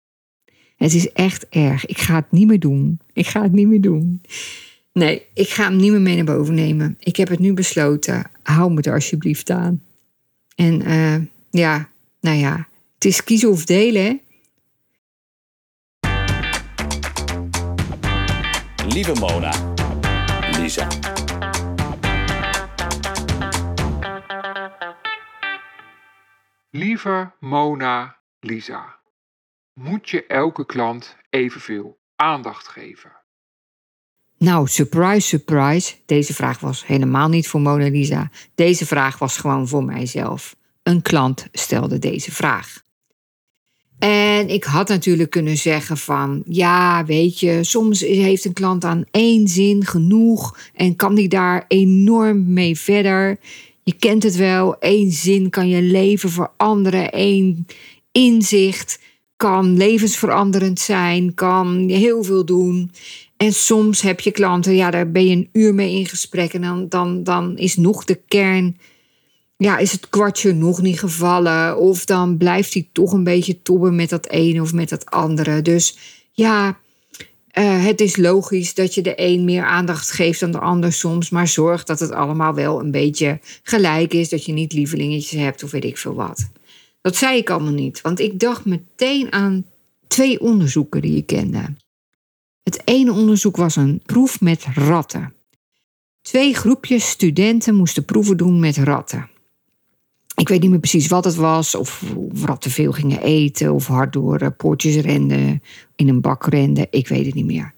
Het 0.83 0.95
is 0.95 1.13
echt 1.13 1.49
erg. 1.49 1.87
Ik 1.87 1.99
ga 1.99 2.15
het 2.15 2.31
niet 2.31 2.47
meer 2.47 2.61
doen. 2.61 3.01
Ik 3.13 3.27
ga 3.27 3.43
het 3.43 3.53
niet 3.53 3.67
meer 3.67 3.81
doen. 3.81 4.23
Nee, 4.93 5.27
ik 5.35 5.49
ga 5.49 5.65
hem 5.65 5.77
niet 5.77 5.91
meer 5.91 6.01
mee 6.01 6.17
naar 6.17 6.37
boven 6.37 6.55
nemen. 6.55 6.97
Ik 6.99 7.17
heb 7.17 7.29
het 7.29 7.39
nu 7.39 7.53
besloten. 7.53 8.31
Hou 8.43 8.73
me 8.73 8.83
er 8.83 8.93
alsjeblieft 8.93 9.51
aan. 9.51 9.83
En 10.55 10.89
uh, 10.89 11.17
ja, 11.51 11.89
nou 12.21 12.37
ja, 12.37 12.69
het 12.95 13.05
is 13.05 13.25
kiezen 13.25 13.51
of 13.51 13.65
delen. 13.65 14.03
Hè? 14.03 14.17
Lieve 18.89 19.15
Mona, 19.15 19.75
Lisa. 20.59 20.89
Lieve 26.71 27.31
Mona, 27.41 28.17
Lisa 28.41 29.02
moet 29.75 30.11
je 30.11 30.27
elke 30.27 30.67
klant 30.67 31.17
evenveel 31.31 31.99
aandacht 32.17 32.69
geven? 32.69 33.13
Nou, 34.39 34.69
surprise, 34.69 35.27
surprise. 35.27 35.95
Deze 36.07 36.35
vraag 36.35 36.61
was 36.61 36.87
helemaal 36.87 37.29
niet 37.29 37.49
voor 37.49 37.61
Mona 37.61 37.89
Lisa. 37.89 38.31
Deze 38.55 38.87
vraag 38.87 39.19
was 39.19 39.37
gewoon 39.37 39.69
voor 39.69 39.85
mijzelf. 39.85 40.57
Een 40.83 41.03
klant 41.03 41.47
stelde 41.53 41.99
deze 41.99 42.33
vraag. 42.33 42.83
En 43.99 44.49
ik 44.49 44.65
had 44.65 44.89
natuurlijk 44.89 45.31
kunnen 45.31 45.57
zeggen 45.57 45.97
van, 45.97 46.43
ja, 46.47 47.05
weet 47.05 47.41
je, 47.41 47.65
soms 47.65 48.01
heeft 48.01 48.45
een 48.45 48.53
klant 48.53 48.85
aan 48.85 49.05
één 49.11 49.49
zin 49.49 49.85
genoeg 49.87 50.59
en 50.75 50.97
kan 50.97 51.15
die 51.15 51.29
daar 51.29 51.65
enorm 51.69 52.53
mee 52.53 52.79
verder. 52.79 53.39
Je 53.83 53.93
kent 53.93 54.23
het 54.23 54.37
wel, 54.37 54.79
één 54.79 55.11
zin 55.11 55.51
kan 55.51 55.69
je 55.69 55.83
leven 55.83 56.31
veranderen, 56.31 57.11
één 57.11 57.67
inzicht 58.13 59.01
kan 59.43 59.77
levensveranderend 59.77 60.81
zijn, 60.81 61.35
kan 61.35 61.89
heel 61.89 62.23
veel 62.23 62.45
doen. 62.45 62.91
En 63.37 63.53
soms 63.53 64.01
heb 64.01 64.21
je 64.21 64.31
klanten, 64.31 64.75
ja, 64.75 64.91
daar 64.91 65.11
ben 65.11 65.27
je 65.27 65.37
een 65.37 65.49
uur 65.53 65.75
mee 65.75 65.99
in 65.99 66.07
gesprek 66.07 66.53
en 66.53 66.61
dan, 66.61 66.89
dan, 66.89 67.25
dan 67.25 67.59
is 67.59 67.77
nog 67.77 68.05
de 68.05 68.21
kern, 68.29 68.79
ja, 69.57 69.79
is 69.79 69.93
het 69.93 70.09
kwartje 70.09 70.53
nog 70.53 70.83
niet 70.83 70.99
gevallen. 70.99 71.79
Of 71.79 72.05
dan 72.05 72.37
blijft 72.37 72.75
hij 72.75 72.89
toch 72.93 73.13
een 73.13 73.25
beetje 73.25 73.63
tobben 73.63 73.95
met 73.95 74.09
dat 74.09 74.29
ene 74.29 74.61
of 74.61 74.73
met 74.73 74.89
dat 74.89 75.07
andere. 75.07 75.63
Dus 75.63 75.99
ja, 76.33 76.79
uh, 77.59 77.85
het 77.85 78.01
is 78.01 78.17
logisch 78.17 78.75
dat 78.75 78.95
je 78.95 79.03
de 79.03 79.13
een 79.17 79.45
meer 79.45 79.65
aandacht 79.65 80.11
geeft 80.11 80.41
dan 80.41 80.53
de 80.53 80.61
ander 80.61 80.93
soms, 80.93 81.31
maar 81.31 81.49
zorg 81.49 81.85
dat 81.85 82.01
het 82.01 82.11
allemaal 82.11 82.55
wel 82.55 82.81
een 82.81 82.91
beetje 82.91 83.41
gelijk 83.63 84.15
is, 84.15 84.29
dat 84.29 84.45
je 84.45 84.53
niet 84.53 84.73
lievelingetjes 84.73 85.41
hebt 85.41 85.63
of 85.63 85.71
weet 85.71 85.85
ik 85.85 85.99
veel 85.99 86.15
wat. 86.15 86.51
Dat 87.03 87.17
zei 87.17 87.39
ik 87.39 87.51
allemaal 87.51 87.73
niet, 87.73 88.01
want 88.01 88.21
ik 88.21 88.41
dacht 88.41 88.65
meteen 88.65 89.33
aan 89.33 89.67
twee 90.07 90.41
onderzoeken 90.41 91.03
die 91.03 91.17
ik 91.17 91.27
kende. 91.27 91.75
Het 92.63 92.83
ene 92.85 93.13
onderzoek 93.13 93.57
was 93.57 93.77
een 93.77 94.03
proef 94.07 94.41
met 94.41 94.65
ratten. 94.75 95.35
Twee 96.23 96.55
groepjes 96.55 97.09
studenten 97.09 97.75
moesten 97.75 98.05
proeven 98.05 98.37
doen 98.37 98.61
met 98.61 98.77
ratten. 98.77 99.31
Ik 100.35 100.49
weet 100.49 100.61
niet 100.61 100.71
meer 100.71 100.79
precies 100.79 101.07
wat 101.07 101.25
het 101.25 101.35
was, 101.35 101.75
of, 101.75 102.03
ratten 102.43 102.71
veel 102.71 102.93
gingen 102.93 103.23
eten, 103.23 103.73
of 103.73 103.87
hard 103.87 104.13
door 104.13 104.39
eh, 104.39 104.49
poortjes 104.57 104.97
renden, 104.97 105.63
in 105.97 106.09
een 106.09 106.21
bak 106.21 106.47
renden, 106.47 106.87
ik 106.91 107.09
weet 107.09 107.27
het 107.27 107.35
niet 107.35 107.45
meer. 107.45 107.75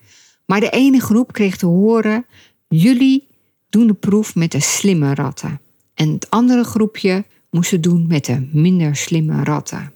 Maar 0.46 0.60
de 0.60 0.70
ene 0.70 1.00
groep 1.00 1.32
kreeg 1.32 1.56
te 1.56 1.66
horen: 1.66 2.26
jullie 2.68 3.26
doen 3.68 3.86
de 3.86 3.94
proef 3.94 4.34
met 4.34 4.52
de 4.52 4.60
slimme 4.60 5.14
ratten. 5.14 5.60
En 5.94 6.12
het 6.12 6.30
andere 6.30 6.64
groepje 6.64 7.24
moesten 7.54 7.80
doen 7.80 8.06
met 8.06 8.24
de 8.24 8.48
minder 8.52 8.96
slimme 8.96 9.44
ratten. 9.44 9.92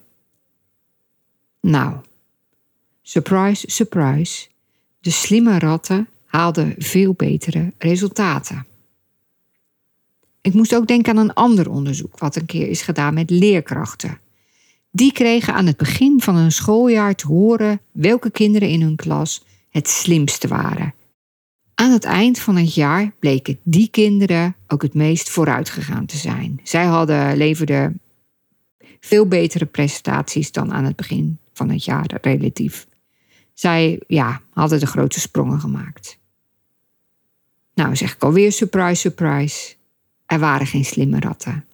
Nou, 1.61 1.95
surprise, 3.03 3.71
surprise, 3.71 4.47
de 5.01 5.11
slimme 5.11 5.59
ratten 5.59 6.09
haalden 6.25 6.75
veel 6.79 7.13
betere 7.13 7.73
resultaten. 7.79 8.67
Ik 10.41 10.55
moest 10.55 10.75
ook 10.75 10.87
denken 10.87 11.13
aan 11.13 11.25
een 11.25 11.35
ander 11.35 11.71
onderzoek 11.71 12.19
wat 12.19 12.37
een 12.37 12.47
keer 12.47 12.69
is 12.69 12.83
gedaan 12.83 13.15
met 13.15 13.31
leerkrachten. 13.31 14.19
Die 14.91 15.13
kregen 15.13 15.55
aan 15.55 15.67
het 15.67 15.77
begin 15.77 16.21
van 16.21 16.37
een 16.37 16.53
schooljaar 16.53 17.15
te 17.15 17.27
horen 17.27 17.81
welke 17.93 18.31
kinderen 18.31 18.69
in 18.69 18.83
hun 18.83 18.97
klas 18.97 19.45
het 19.71 19.89
slimste 19.89 20.49
waren 20.49 20.95
aan 21.79 21.93
het 21.93 22.05
eind 22.05 22.39
van 22.39 22.57
het 22.57 22.75
jaar 22.75 23.13
bleken 23.19 23.59
die 23.63 23.89
kinderen 23.91 24.57
ook 24.67 24.83
het 24.83 24.95
meest 24.95 25.31
vooruit 25.31 25.71
gegaan 25.71 26.07
te 26.07 26.17
zijn. 26.17 26.61
Zij 26.63 26.85
hadden, 26.85 27.37
leverden 27.37 28.01
veel 29.01 29.27
betere 29.27 29.67
prestaties 29.67 30.53
dan 30.53 30.73
aan 30.73 30.85
het 30.85 30.97
begin 30.97 31.39
van 31.53 31.71
het 31.71 31.85
jaar 31.85 32.19
relatief. 32.23 32.87
Zij 33.55 34.01
ja, 34.07 34.41
hadden 34.51 34.81
de 34.81 34.87
grote 34.87 35.21
sprongen 35.21 35.61
gemaakt. 35.61 36.19
Nou, 37.75 37.97
zeg 37.97 38.15
ik 38.15 38.23
alweer 38.23 38.53
surprise, 38.53 39.01
surprise. 39.01 39.75
Er 40.27 40.39
waren 40.39 40.67
geen 40.67 40.85
slimme 40.85 41.21
ratten. 41.21 41.65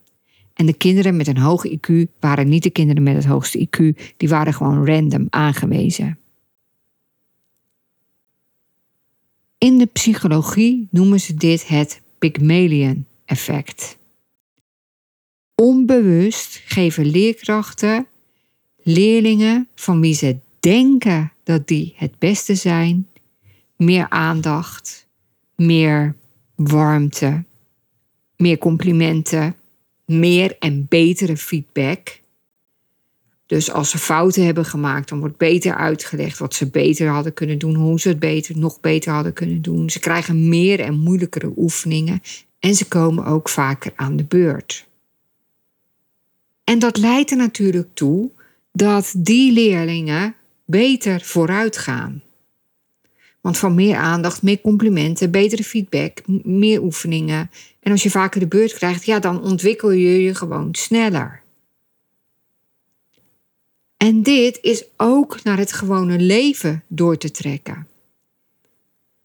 En 0.55 0.67
de 0.67 0.73
kinderen 0.73 1.17
met 1.17 1.27
een 1.27 1.39
hoge 1.39 1.79
IQ 1.79 2.19
waren 2.21 2.49
niet 2.49 2.63
de 2.63 2.71
kinderen 2.71 3.03
met 3.03 3.15
het 3.15 3.25
hoogste 3.25 3.69
IQ, 3.69 3.79
die 4.17 4.29
waren 4.29 4.55
gewoon 4.55 4.87
random 4.87 5.27
aangewezen. 5.31 6.19
In 9.65 9.79
de 9.79 9.87
psychologie 9.87 10.89
noemen 10.91 11.21
ze 11.21 11.35
dit 11.35 11.69
het 11.69 12.03
Pygmalion-effect. 12.19 13.99
Onbewust 15.55 16.63
geven 16.65 17.07
leerkrachten 17.07 18.07
leerlingen 18.83 19.69
van 19.75 20.01
wie 20.01 20.15
ze 20.15 20.39
denken 20.61 21.33
dat 21.45 21.69
die 21.69 21.93
het 21.97 22.19
beste 22.19 22.55
zijn, 22.55 23.09
meer 23.77 24.09
aandacht, 24.09 25.07
meer 25.57 26.17
warmte, 26.55 27.45
meer 28.37 28.59
complimenten, 28.59 29.57
meer 30.07 30.57
en 30.59 30.87
betere 30.89 31.37
feedback 31.37 32.21
dus 33.47 33.71
als 33.71 33.91
ze 33.91 33.99
fouten 33.99 34.45
hebben 34.45 34.65
gemaakt, 34.65 35.09
dan 35.09 35.21
wordt 35.21 35.37
beter 35.37 35.75
uitgelegd 35.75 36.39
wat 36.39 36.55
ze 36.55 36.71
beter 36.71 37.09
hadden 37.09 37.35
kunnen 37.35 37.59
doen, 37.59 37.75
hoe 37.75 38.01
ze 38.01 38.09
het 38.09 38.19
beter, 38.19 38.59
nog 38.59 38.81
beter 38.81 39.13
hadden 39.13 39.33
kunnen 39.33 39.63
doen. 39.63 39.91
Ze 39.91 39.99
krijgen 39.99 40.49
meer 40.49 40.81
en 40.81 40.99
moeilijkere 40.99 41.53
oefeningen 41.57 42.23
en 42.59 42.75
ze 42.75 42.89
komen 42.89 43.25
ook 43.25 43.49
vaker 43.49 43.93
aan 43.97 44.17
de 44.17 44.25
beurt. 44.25 44.87
En 46.65 46.79
dat 46.79 46.97
leidt 46.97 47.31
er 47.31 47.37
natuurlijk 47.37 47.89
toe 47.95 48.31
dat 48.73 49.15
die 49.17 49.53
leerlingen 49.53 50.35
beter 50.65 51.21
vooruit 51.21 51.77
gaan. 51.77 52.23
Want 53.41 53.59
van 53.59 53.75
meer 53.75 53.97
aandacht, 53.97 54.43
meer 54.43 54.61
complimenten, 54.61 55.31
betere 55.31 55.65
feedback, 55.65 56.19
meer 56.43 56.83
oefeningen. 56.83 57.51
En 57.81 57.93
als 57.93 58.03
je 58.03 58.11
vaker 58.11 58.41
de 58.41 58.47
beurt 58.47 58.73
krijgt, 58.73 59.05
ja, 59.05 59.19
dan 59.19 59.43
ontwikkel 59.43 59.91
je 59.91 60.23
je 60.23 60.35
gewoon 60.35 60.69
sneller. 60.75 61.44
En 64.05 64.23
dit 64.23 64.59
is 64.63 64.85
ook 64.97 65.43
naar 65.43 65.59
het 65.59 65.73
gewone 65.73 66.19
leven 66.19 66.83
door 66.87 67.17
te 67.17 67.31
trekken. 67.31 67.87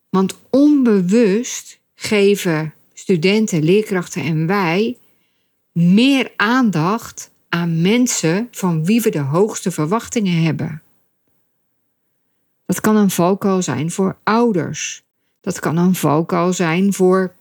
Want 0.09 0.37
onbewust 0.49 1.79
geven 1.95 2.73
studenten, 2.93 3.63
leerkrachten 3.63 4.23
en 4.23 4.47
wij 4.47 4.97
meer 5.71 6.31
aandacht 6.35 7.31
aan 7.49 7.81
mensen 7.81 8.47
van 8.51 8.85
wie 8.85 9.01
we 9.01 9.09
de 9.09 9.19
hoogste 9.19 9.71
verwachtingen 9.71 10.43
hebben. 10.43 10.81
Dat 12.65 12.81
kan 12.81 12.95
een 12.95 13.11
valkuil 13.11 13.61
zijn 13.61 13.91
voor 13.91 14.17
ouders. 14.23 15.03
Dat 15.41 15.59
kan 15.59 15.77
een 15.77 15.95
valkuil 15.95 16.53
zijn 16.53 16.93
voor 16.93 17.33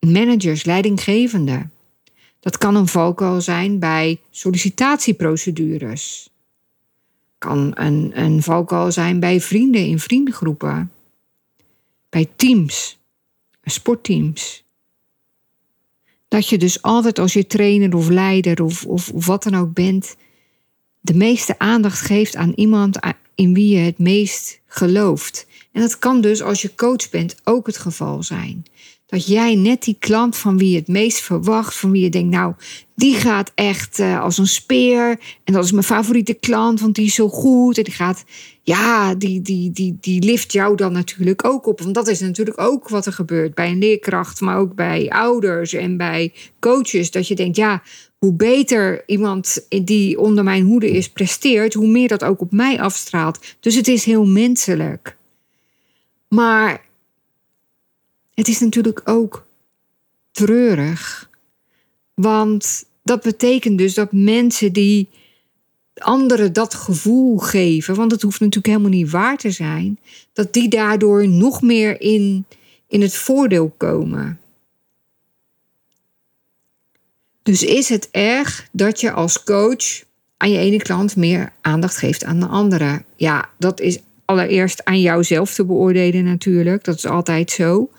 managers, 0.00 0.64
leidinggevenden. 0.64 1.72
Dat 2.40 2.58
kan 2.58 2.74
een 2.74 2.86
valkuil 2.86 3.40
zijn 3.40 3.78
bij 3.78 4.20
sollicitatieprocedures. 4.30 6.30
Kan 7.38 7.70
een, 7.74 8.10
een 8.14 8.92
zijn 8.92 9.20
bij 9.20 9.40
vrienden 9.40 9.86
in 9.86 9.98
vriendengroepen. 9.98 10.92
Bij 12.08 12.28
teams, 12.36 12.98
sportteams. 13.64 14.64
Dat 16.28 16.48
je 16.48 16.58
dus 16.58 16.82
altijd 16.82 17.18
als 17.18 17.32
je 17.32 17.46
trainer 17.46 17.94
of 17.94 18.08
leider 18.08 18.62
of, 18.62 18.86
of 18.86 19.26
wat 19.26 19.42
dan 19.42 19.54
ook 19.54 19.72
bent, 19.72 20.16
de 21.00 21.14
meeste 21.14 21.58
aandacht 21.58 22.00
geeft 22.00 22.36
aan 22.36 22.52
iemand 22.54 22.98
in 23.34 23.54
wie 23.54 23.76
je 23.76 23.84
het 23.84 23.98
meest 23.98 24.60
gelooft. 24.66 25.46
En 25.72 25.80
dat 25.80 25.98
kan 25.98 26.20
dus 26.20 26.42
als 26.42 26.62
je 26.62 26.74
coach 26.74 27.10
bent 27.10 27.36
ook 27.44 27.66
het 27.66 27.78
geval 27.78 28.22
zijn. 28.22 28.64
Dat 29.06 29.26
jij 29.26 29.54
net 29.54 29.82
die 29.82 29.96
klant 29.98 30.36
van 30.36 30.58
wie 30.58 30.70
je 30.70 30.76
het 30.76 30.88
meest 30.88 31.20
verwacht, 31.20 31.76
van 31.76 31.90
wie 31.90 32.02
je 32.02 32.10
denkt, 32.10 32.34
nou, 32.34 32.54
die 32.94 33.14
gaat 33.14 33.52
echt 33.54 33.98
uh, 33.98 34.22
als 34.22 34.38
een 34.38 34.46
speer. 34.46 35.18
En 35.44 35.52
dat 35.52 35.64
is 35.64 35.72
mijn 35.72 35.84
favoriete 35.84 36.34
klant, 36.34 36.80
want 36.80 36.94
die 36.94 37.06
is 37.06 37.14
zo 37.14 37.28
goed. 37.28 37.78
En 37.78 37.84
die 37.84 37.92
gaat, 37.92 38.24
ja, 38.62 39.14
die, 39.14 39.42
die, 39.42 39.70
die, 39.70 39.96
die 40.00 40.22
lift 40.22 40.52
jou 40.52 40.76
dan 40.76 40.92
natuurlijk 40.92 41.44
ook 41.44 41.66
op. 41.66 41.80
Want 41.80 41.94
dat 41.94 42.08
is 42.08 42.20
natuurlijk 42.20 42.60
ook 42.60 42.88
wat 42.88 43.06
er 43.06 43.12
gebeurt 43.12 43.54
bij 43.54 43.70
een 43.70 43.78
leerkracht, 43.78 44.40
maar 44.40 44.58
ook 44.58 44.74
bij 44.74 45.10
ouders 45.10 45.72
en 45.72 45.96
bij 45.96 46.32
coaches. 46.60 47.10
Dat 47.10 47.28
je 47.28 47.34
denkt, 47.34 47.56
ja, 47.56 47.82
hoe 48.18 48.32
beter 48.32 49.02
iemand 49.06 49.66
die 49.68 50.18
onder 50.18 50.44
mijn 50.44 50.64
hoede 50.64 50.90
is 50.90 51.10
presteert, 51.10 51.74
hoe 51.74 51.88
meer 51.88 52.08
dat 52.08 52.24
ook 52.24 52.40
op 52.40 52.52
mij 52.52 52.80
afstraalt. 52.80 53.56
Dus 53.60 53.74
het 53.74 53.88
is 53.88 54.04
heel 54.04 54.26
menselijk. 54.26 55.16
Maar 56.28 56.85
het 58.36 58.48
is 58.48 58.60
natuurlijk 58.60 59.00
ook 59.04 59.46
treurig. 60.30 61.30
Want 62.14 62.84
dat 63.02 63.22
betekent 63.22 63.78
dus 63.78 63.94
dat 63.94 64.12
mensen 64.12 64.72
die 64.72 65.08
anderen 65.94 66.52
dat 66.52 66.74
gevoel 66.74 67.38
geven, 67.38 67.94
want 67.94 68.10
het 68.10 68.22
hoeft 68.22 68.40
natuurlijk 68.40 68.66
helemaal 68.66 68.90
niet 68.90 69.10
waar 69.10 69.36
te 69.36 69.50
zijn, 69.50 69.98
dat 70.32 70.52
die 70.52 70.68
daardoor 70.68 71.28
nog 71.28 71.62
meer 71.62 72.00
in, 72.00 72.46
in 72.88 73.00
het 73.00 73.14
voordeel 73.14 73.74
komen. 73.76 74.40
Dus 77.42 77.62
is 77.62 77.88
het 77.88 78.08
erg 78.10 78.68
dat 78.72 79.00
je 79.00 79.12
als 79.12 79.44
coach 79.44 80.04
aan 80.36 80.50
je 80.50 80.58
ene 80.58 80.78
klant 80.78 81.16
meer 81.16 81.52
aandacht 81.60 81.96
geeft 81.96 82.24
aan 82.24 82.40
de 82.40 82.46
andere? 82.46 83.04
Ja, 83.16 83.48
dat 83.58 83.80
is 83.80 83.98
allereerst 84.24 84.84
aan 84.84 85.00
jouzelf 85.00 85.54
te 85.54 85.64
beoordelen 85.64 86.24
natuurlijk. 86.24 86.84
Dat 86.84 86.96
is 86.96 87.06
altijd 87.06 87.50
zo. 87.50 87.90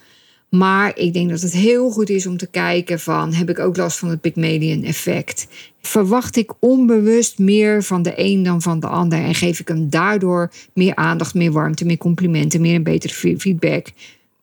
Maar 0.50 0.98
ik 0.98 1.14
denk 1.14 1.30
dat 1.30 1.42
het 1.42 1.54
heel 1.54 1.90
goed 1.90 2.10
is 2.10 2.28
om 2.28 2.38
te 2.38 2.48
kijken 2.48 3.00
van... 3.00 3.34
heb 3.34 3.50
ik 3.50 3.60
ook 3.60 3.78
last 3.78 3.98
van 3.98 4.10
het 4.10 4.22
Pygmalion 4.22 4.84
effect? 4.84 5.48
Verwacht 5.82 6.36
ik 6.36 6.54
onbewust 6.60 7.40
meer 7.40 7.84
van 7.84 8.02
de 8.02 8.14
een 8.16 8.44
dan 8.44 8.62
van 8.62 8.80
de 8.80 8.88
ander... 8.88 9.20
en 9.20 9.36
geef 9.36 9.60
ik 9.60 9.68
hem 9.68 9.90
daardoor 9.90 10.52
meer 10.74 10.96
aandacht, 10.96 11.34
meer 11.34 11.52
warmte, 11.52 11.86
meer 11.86 11.98
complimenten... 11.98 12.62
meer 12.62 12.76
een 12.76 12.84
betere 12.84 13.38
feedback, 13.38 13.88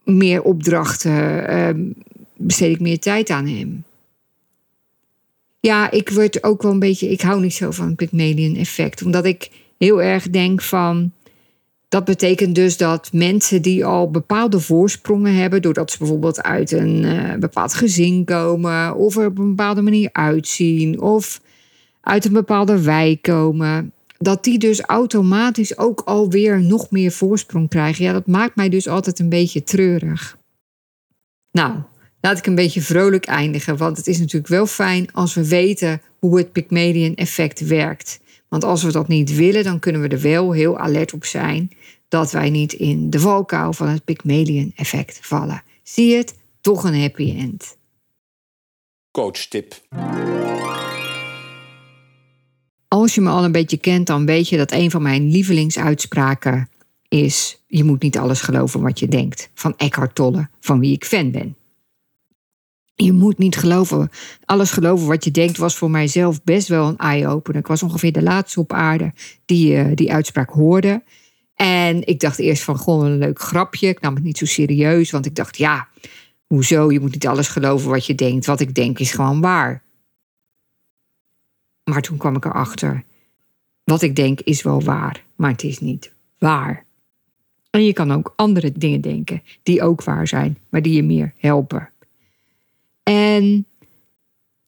meer 0.05 0.43
opdrachten... 0.43 1.51
Uh, 1.51 1.93
besteed 2.37 2.75
ik 2.75 2.81
meer 2.81 2.99
tijd 2.99 3.31
aan 3.31 3.47
hem? 3.47 3.85
Ja, 5.61 5.91
ik 5.91 6.11
word 6.11 6.45
ook 6.45 6.63
wel 6.63 6.73
een 6.73 6.79
beetje... 6.79 7.11
ik 7.11 7.21
hou 7.21 7.41
niet 7.41 7.55
zo 7.55 7.71
van 7.71 7.87
het 7.87 7.97
Pygmalion 7.97 8.57
effect. 8.57 9.03
Omdat 9.03 9.25
ik 9.25 9.51
heel 9.79 10.03
erg 10.03 10.31
denk 10.31 10.63
van 10.63 11.13
dat 11.95 12.05
betekent 12.05 12.55
dus 12.55 12.77
dat 12.77 13.13
mensen 13.13 13.63
die 13.63 13.85
al 13.85 14.11
bepaalde 14.11 14.61
voorsprongen 14.61 15.35
hebben, 15.35 15.63
doordat 15.63 15.91
ze 15.91 15.99
bijvoorbeeld 15.99 16.43
uit 16.43 16.73
een 16.73 17.03
uh, 17.03 17.35
bepaald 17.35 17.75
gezin 17.75 18.25
komen, 18.25 18.97
of 18.97 19.17
er 19.17 19.27
op 19.27 19.39
een 19.39 19.49
bepaalde 19.49 19.83
manier 19.83 20.09
uitzien, 20.13 21.01
of 21.01 21.41
uit 22.01 22.25
een 22.25 22.33
bepaalde 22.33 22.83
wijk 22.83 23.23
komen, 23.23 23.93
dat 24.19 24.45
die 24.45 24.59
dus 24.59 24.81
automatisch 24.81 25.79
ook 25.79 26.01
alweer 26.05 26.63
nog 26.63 26.91
meer 26.91 27.13
voorsprong 27.13 27.69
krijgen. 27.69 28.05
Ja, 28.05 28.13
dat 28.13 28.27
maakt 28.27 28.57
mij 28.57 28.69
dus 28.69 28.89
altijd 28.89 29.19
een 29.19 29.29
beetje 29.29 29.63
treurig. 29.63 30.39
Nou, 31.51 31.75
laat 32.21 32.39
ik 32.39 32.47
een 32.47 32.55
beetje 32.55 32.83
vrolijk 32.83 33.25
eindigen, 33.25 33.77
want 33.77 33.97
het 33.97 34.07
is 34.07 34.19
natuurlijk 34.19 34.49
wel 34.49 34.67
fijn 34.67 35.13
als 35.13 35.35
we 35.35 35.49
weten 35.49 36.01
hoe 36.19 36.39
het 36.39 36.53
Pygmalion 36.53 37.15
effect 37.15 37.67
werkt. 37.67 38.21
Want 38.49 38.65
als 38.65 38.83
we 38.83 38.93
dat 38.93 39.09
niet 39.09 39.37
willen, 39.37 39.65
dan 39.65 39.79
kunnen 39.79 40.01
we 40.01 40.09
er 40.09 40.21
wel 40.21 40.53
heel 40.53 40.79
alert 40.79 41.13
op 41.13 41.25
zijn 41.25 41.71
dat 42.15 42.31
wij 42.31 42.51
niet 42.51 42.73
in 42.73 43.11
de 43.11 43.21
valkuil 43.21 43.73
van 43.73 43.89
het 43.89 44.05
Pygmalion 44.05 44.73
effect 44.77 45.19
vallen. 45.23 45.63
Zie 45.83 46.07
je 46.07 46.17
het? 46.17 46.35
Toch 46.61 46.85
een 46.85 47.01
happy 47.01 47.35
end. 47.39 47.77
Coach 49.11 49.39
tip. 49.39 49.81
Als 52.89 53.15
je 53.15 53.21
me 53.21 53.31
al 53.31 53.45
een 53.45 53.53
beetje 53.53 53.77
kent, 53.77 54.07
dan 54.07 54.27
weet 54.27 54.49
je 54.49 54.57
dat 54.57 54.73
een 54.73 54.91
van 54.91 55.03
mijn 55.03 55.31
lievelingsuitspraken 55.31 56.69
is: 57.09 57.63
Je 57.67 57.85
moet 57.85 58.03
niet 58.03 58.19
alles 58.19 58.41
geloven 58.41 58.81
wat 58.81 58.99
je 58.99 59.09
denkt. 59.09 59.51
Van 59.55 59.75
Eckhart 59.77 60.15
Tolle, 60.15 60.49
van 60.61 60.81
wie 60.81 60.93
ik 60.93 61.05
fan 61.05 61.31
ben. 61.31 61.57
Je 62.95 63.13
moet 63.13 63.39
niet 63.39 63.57
geloven. 63.57 64.11
Alles 64.45 64.71
geloven 64.71 65.07
wat 65.07 65.25
je 65.25 65.31
denkt 65.31 65.57
was 65.57 65.77
voor 65.77 65.91
mijzelf 65.91 66.43
best 66.43 66.69
wel 66.69 66.89
een 66.89 66.97
eye-opener. 66.97 67.61
Ik 67.61 67.67
was 67.67 67.83
ongeveer 67.83 68.13
de 68.13 68.23
laatste 68.23 68.61
op 68.61 68.73
aarde 68.73 69.13
die 69.45 69.73
uh, 69.73 69.91
die 69.95 70.13
uitspraak 70.13 70.51
hoorde. 70.51 71.03
En 71.55 72.07
ik 72.07 72.21
dacht 72.21 72.39
eerst 72.39 72.63
van, 72.63 72.79
gewoon 72.79 73.05
een 73.05 73.19
leuk 73.19 73.41
grapje. 73.41 73.89
Ik 73.89 74.01
nam 74.01 74.15
het 74.15 74.25
niet 74.25 74.39
zo 74.39 74.47
serieus, 74.47 75.11
want 75.11 75.27
ik 75.27 75.35
dacht, 75.35 75.57
ja, 75.57 75.89
hoezo? 76.47 76.93
Je 76.93 77.01
moet 77.01 77.13
niet 77.13 77.27
alles 77.27 77.49
geloven 77.49 77.91
wat 77.91 78.07
je 78.07 78.15
denkt. 78.15 78.47
Wat 78.47 78.61
ik 78.61 78.75
denk 78.75 78.99
is 78.99 79.13
gewoon 79.13 79.41
waar. 79.41 79.83
Maar 81.85 82.03
toen 82.03 82.17
kwam 82.17 82.37
ik 82.37 82.45
erachter. 82.45 83.05
Wat 83.85 84.03
ik 84.03 84.17
denk 84.17 84.41
is 84.41 84.63
wel 84.63 84.83
waar, 84.83 85.25
maar 85.37 85.51
het 85.51 85.63
is 85.63 85.79
niet 85.79 86.13
waar. 86.39 86.85
En 87.71 87.85
je 87.85 87.93
kan 87.93 88.13
ook 88.13 88.33
andere 88.37 88.73
dingen 88.73 89.01
denken 89.01 89.43
die 89.63 89.83
ook 89.83 90.03
waar 90.03 90.29
zijn, 90.29 90.59
maar 90.69 90.83
die 90.83 90.95
je 90.95 91.03
meer 91.03 91.33
helpen. 91.37 91.91
En 93.03 93.67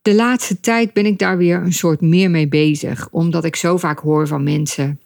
de 0.03 0.15
laatste 0.15 0.61
tijd 0.61 0.93
ben 0.93 1.07
ik 1.07 1.19
daar 1.19 1.37
weer 1.37 1.57
een 1.57 1.73
soort 1.73 2.01
meer 2.01 2.31
mee 2.31 2.49
bezig, 2.49 3.09
omdat 3.11 3.45
ik 3.45 3.57
zo 3.57 3.77
vaak 3.77 3.99
hoor 3.99 4.27
van 4.27 4.43
mensen 4.43 5.01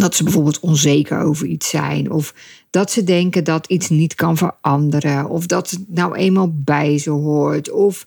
dat 0.00 0.14
ze 0.14 0.22
bijvoorbeeld 0.22 0.60
onzeker 0.60 1.20
over 1.20 1.46
iets 1.46 1.68
zijn. 1.68 2.10
Of 2.10 2.34
dat 2.70 2.90
ze 2.90 3.04
denken 3.04 3.44
dat 3.44 3.66
iets 3.66 3.88
niet 3.88 4.14
kan 4.14 4.36
veranderen. 4.36 5.28
Of 5.28 5.46
dat 5.46 5.70
het 5.70 5.80
nou 5.88 6.14
eenmaal 6.14 6.52
bij 6.54 6.98
ze 6.98 7.10
hoort. 7.10 7.70
Of 7.70 8.06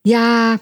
ja, 0.00 0.60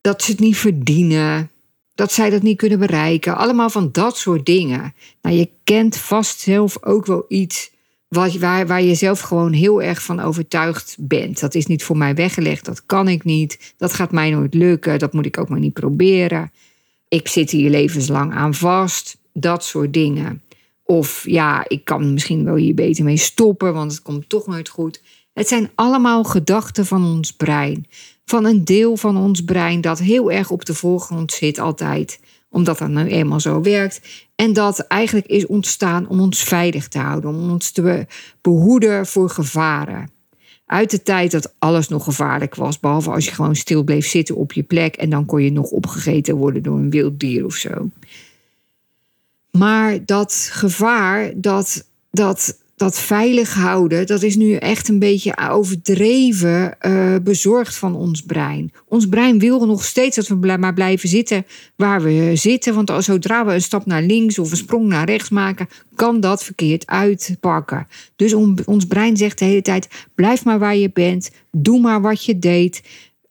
dat 0.00 0.22
ze 0.22 0.30
het 0.30 0.40
niet 0.40 0.56
verdienen. 0.56 1.50
Dat 1.94 2.12
zij 2.12 2.30
dat 2.30 2.42
niet 2.42 2.56
kunnen 2.56 2.78
bereiken. 2.78 3.36
Allemaal 3.36 3.70
van 3.70 3.88
dat 3.92 4.16
soort 4.16 4.46
dingen. 4.46 4.94
Nou, 5.22 5.36
je 5.36 5.48
kent 5.64 5.96
vast 5.96 6.40
zelf 6.40 6.82
ook 6.82 7.06
wel 7.06 7.24
iets 7.28 7.70
wat, 8.08 8.34
waar, 8.34 8.66
waar 8.66 8.82
je 8.82 8.94
zelf 8.94 9.20
gewoon 9.20 9.52
heel 9.52 9.82
erg 9.82 10.02
van 10.02 10.20
overtuigd 10.20 10.96
bent. 10.98 11.40
Dat 11.40 11.54
is 11.54 11.66
niet 11.66 11.84
voor 11.84 11.96
mij 11.96 12.14
weggelegd. 12.14 12.64
Dat 12.64 12.86
kan 12.86 13.08
ik 13.08 13.24
niet. 13.24 13.74
Dat 13.76 13.92
gaat 13.92 14.12
mij 14.12 14.30
nooit 14.30 14.54
lukken. 14.54 14.98
Dat 14.98 15.12
moet 15.12 15.26
ik 15.26 15.38
ook 15.38 15.48
maar 15.48 15.60
niet 15.60 15.72
proberen 15.72 16.50
ik 17.12 17.28
zit 17.28 17.50
hier 17.50 17.70
levenslang 17.70 18.34
aan 18.34 18.54
vast. 18.54 19.18
Dat 19.32 19.64
soort 19.64 19.92
dingen. 19.92 20.42
Of 20.84 21.24
ja, 21.26 21.64
ik 21.68 21.84
kan 21.84 22.12
misschien 22.12 22.44
wel 22.44 22.54
hier 22.54 22.74
beter 22.74 23.04
mee 23.04 23.16
stoppen, 23.16 23.74
want 23.74 23.92
het 23.92 24.02
komt 24.02 24.28
toch 24.28 24.46
nooit 24.46 24.68
goed. 24.68 25.02
Het 25.32 25.48
zijn 25.48 25.70
allemaal 25.74 26.24
gedachten 26.24 26.86
van 26.86 27.04
ons 27.04 27.32
brein. 27.32 27.86
Van 28.24 28.44
een 28.44 28.64
deel 28.64 28.96
van 28.96 29.16
ons 29.16 29.44
brein 29.44 29.80
dat 29.80 29.98
heel 29.98 30.30
erg 30.30 30.50
op 30.50 30.64
de 30.64 30.74
voorgrond 30.74 31.32
zit 31.32 31.58
altijd. 31.58 32.20
Omdat 32.50 32.78
dat 32.78 32.88
nou 32.88 33.06
eenmaal 33.06 33.40
zo 33.40 33.60
werkt. 33.60 34.00
En 34.34 34.52
dat 34.52 34.78
eigenlijk 34.78 35.26
is 35.26 35.46
ontstaan 35.46 36.08
om 36.08 36.20
ons 36.20 36.42
veilig 36.42 36.88
te 36.88 36.98
houden. 36.98 37.30
Om 37.30 37.50
ons 37.50 37.70
te 37.70 38.06
behoeden 38.40 39.06
voor 39.06 39.30
gevaren 39.30 40.11
uit 40.72 40.90
de 40.90 41.02
tijd 41.02 41.30
dat 41.30 41.54
alles 41.58 41.88
nog 41.88 42.04
gevaarlijk 42.04 42.54
was. 42.54 42.80
Behalve 42.80 43.10
als 43.10 43.24
je 43.24 43.30
gewoon 43.30 43.56
stil 43.56 43.82
bleef 43.82 44.06
zitten 44.06 44.36
op 44.36 44.52
je 44.52 44.62
plek 44.62 44.94
en 44.94 45.10
dan 45.10 45.26
kon 45.26 45.42
je 45.42 45.52
nog 45.52 45.70
opgegeten 45.70 46.36
worden 46.36 46.62
door 46.62 46.78
een 46.78 46.90
wild 46.90 47.20
dier 47.20 47.44
of 47.44 47.54
zo. 47.54 47.88
Maar 49.50 50.04
dat 50.04 50.48
gevaar, 50.52 51.32
dat, 51.36 51.88
dat 52.10 52.58
dat 52.82 52.98
veilig 52.98 53.54
houden, 53.54 54.06
dat 54.06 54.22
is 54.22 54.36
nu 54.36 54.54
echt 54.54 54.88
een 54.88 54.98
beetje 54.98 55.38
overdreven 55.50 56.76
uh, 56.86 57.16
bezorgd 57.22 57.76
van 57.76 57.96
ons 57.96 58.22
brein. 58.22 58.72
Ons 58.88 59.08
brein 59.08 59.38
wil 59.38 59.66
nog 59.66 59.84
steeds 59.84 60.16
dat 60.16 60.28
we 60.28 60.56
maar 60.56 60.74
blijven 60.74 61.08
zitten 61.08 61.46
waar 61.76 62.02
we 62.02 62.30
zitten. 62.34 62.74
Want 62.74 62.92
zodra 63.04 63.44
we 63.46 63.52
een 63.52 63.62
stap 63.62 63.86
naar 63.86 64.02
links 64.02 64.38
of 64.38 64.50
een 64.50 64.56
sprong 64.56 64.86
naar 64.86 65.06
rechts 65.06 65.30
maken, 65.30 65.68
kan 65.94 66.20
dat 66.20 66.44
verkeerd 66.44 66.86
uitpakken. 66.86 67.86
Dus 68.16 68.34
ons 68.64 68.84
brein 68.88 69.16
zegt 69.16 69.38
de 69.38 69.44
hele 69.44 69.62
tijd: 69.62 69.88
blijf 70.14 70.44
maar 70.44 70.58
waar 70.58 70.76
je 70.76 70.90
bent, 70.92 71.30
doe 71.50 71.80
maar 71.80 72.00
wat 72.00 72.24
je 72.24 72.38
deed, 72.38 72.82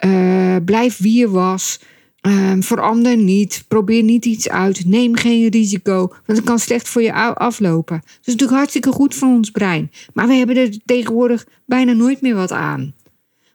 uh, 0.06 0.56
blijf 0.66 0.98
wie 0.98 1.20
je 1.20 1.30
was. 1.30 1.80
Ehm, 2.22 2.62
verander 2.62 3.18
niet. 3.18 3.66
Probeer 3.68 4.04
niet 4.04 4.26
iets 4.26 4.50
uit. 4.50 4.86
Neem 4.86 5.16
geen 5.16 5.50
risico. 5.50 5.98
Want 6.26 6.38
het 6.38 6.44
kan 6.44 6.60
slecht 6.60 6.90
voor 6.90 7.02
je 7.02 7.14
aflopen. 7.36 7.98
Dat 8.04 8.10
is 8.22 8.26
natuurlijk 8.26 8.58
hartstikke 8.58 8.92
goed 8.92 9.16
voor 9.16 9.28
ons 9.28 9.52
brein. 9.52 9.92
Maar 10.14 10.28
we 10.28 10.34
hebben 10.34 10.58
er 10.58 10.78
tegenwoordig 10.86 11.48
bijna 11.66 11.92
nooit 11.92 12.22
meer 12.22 12.36
wat 12.36 12.52
aan. 12.52 12.94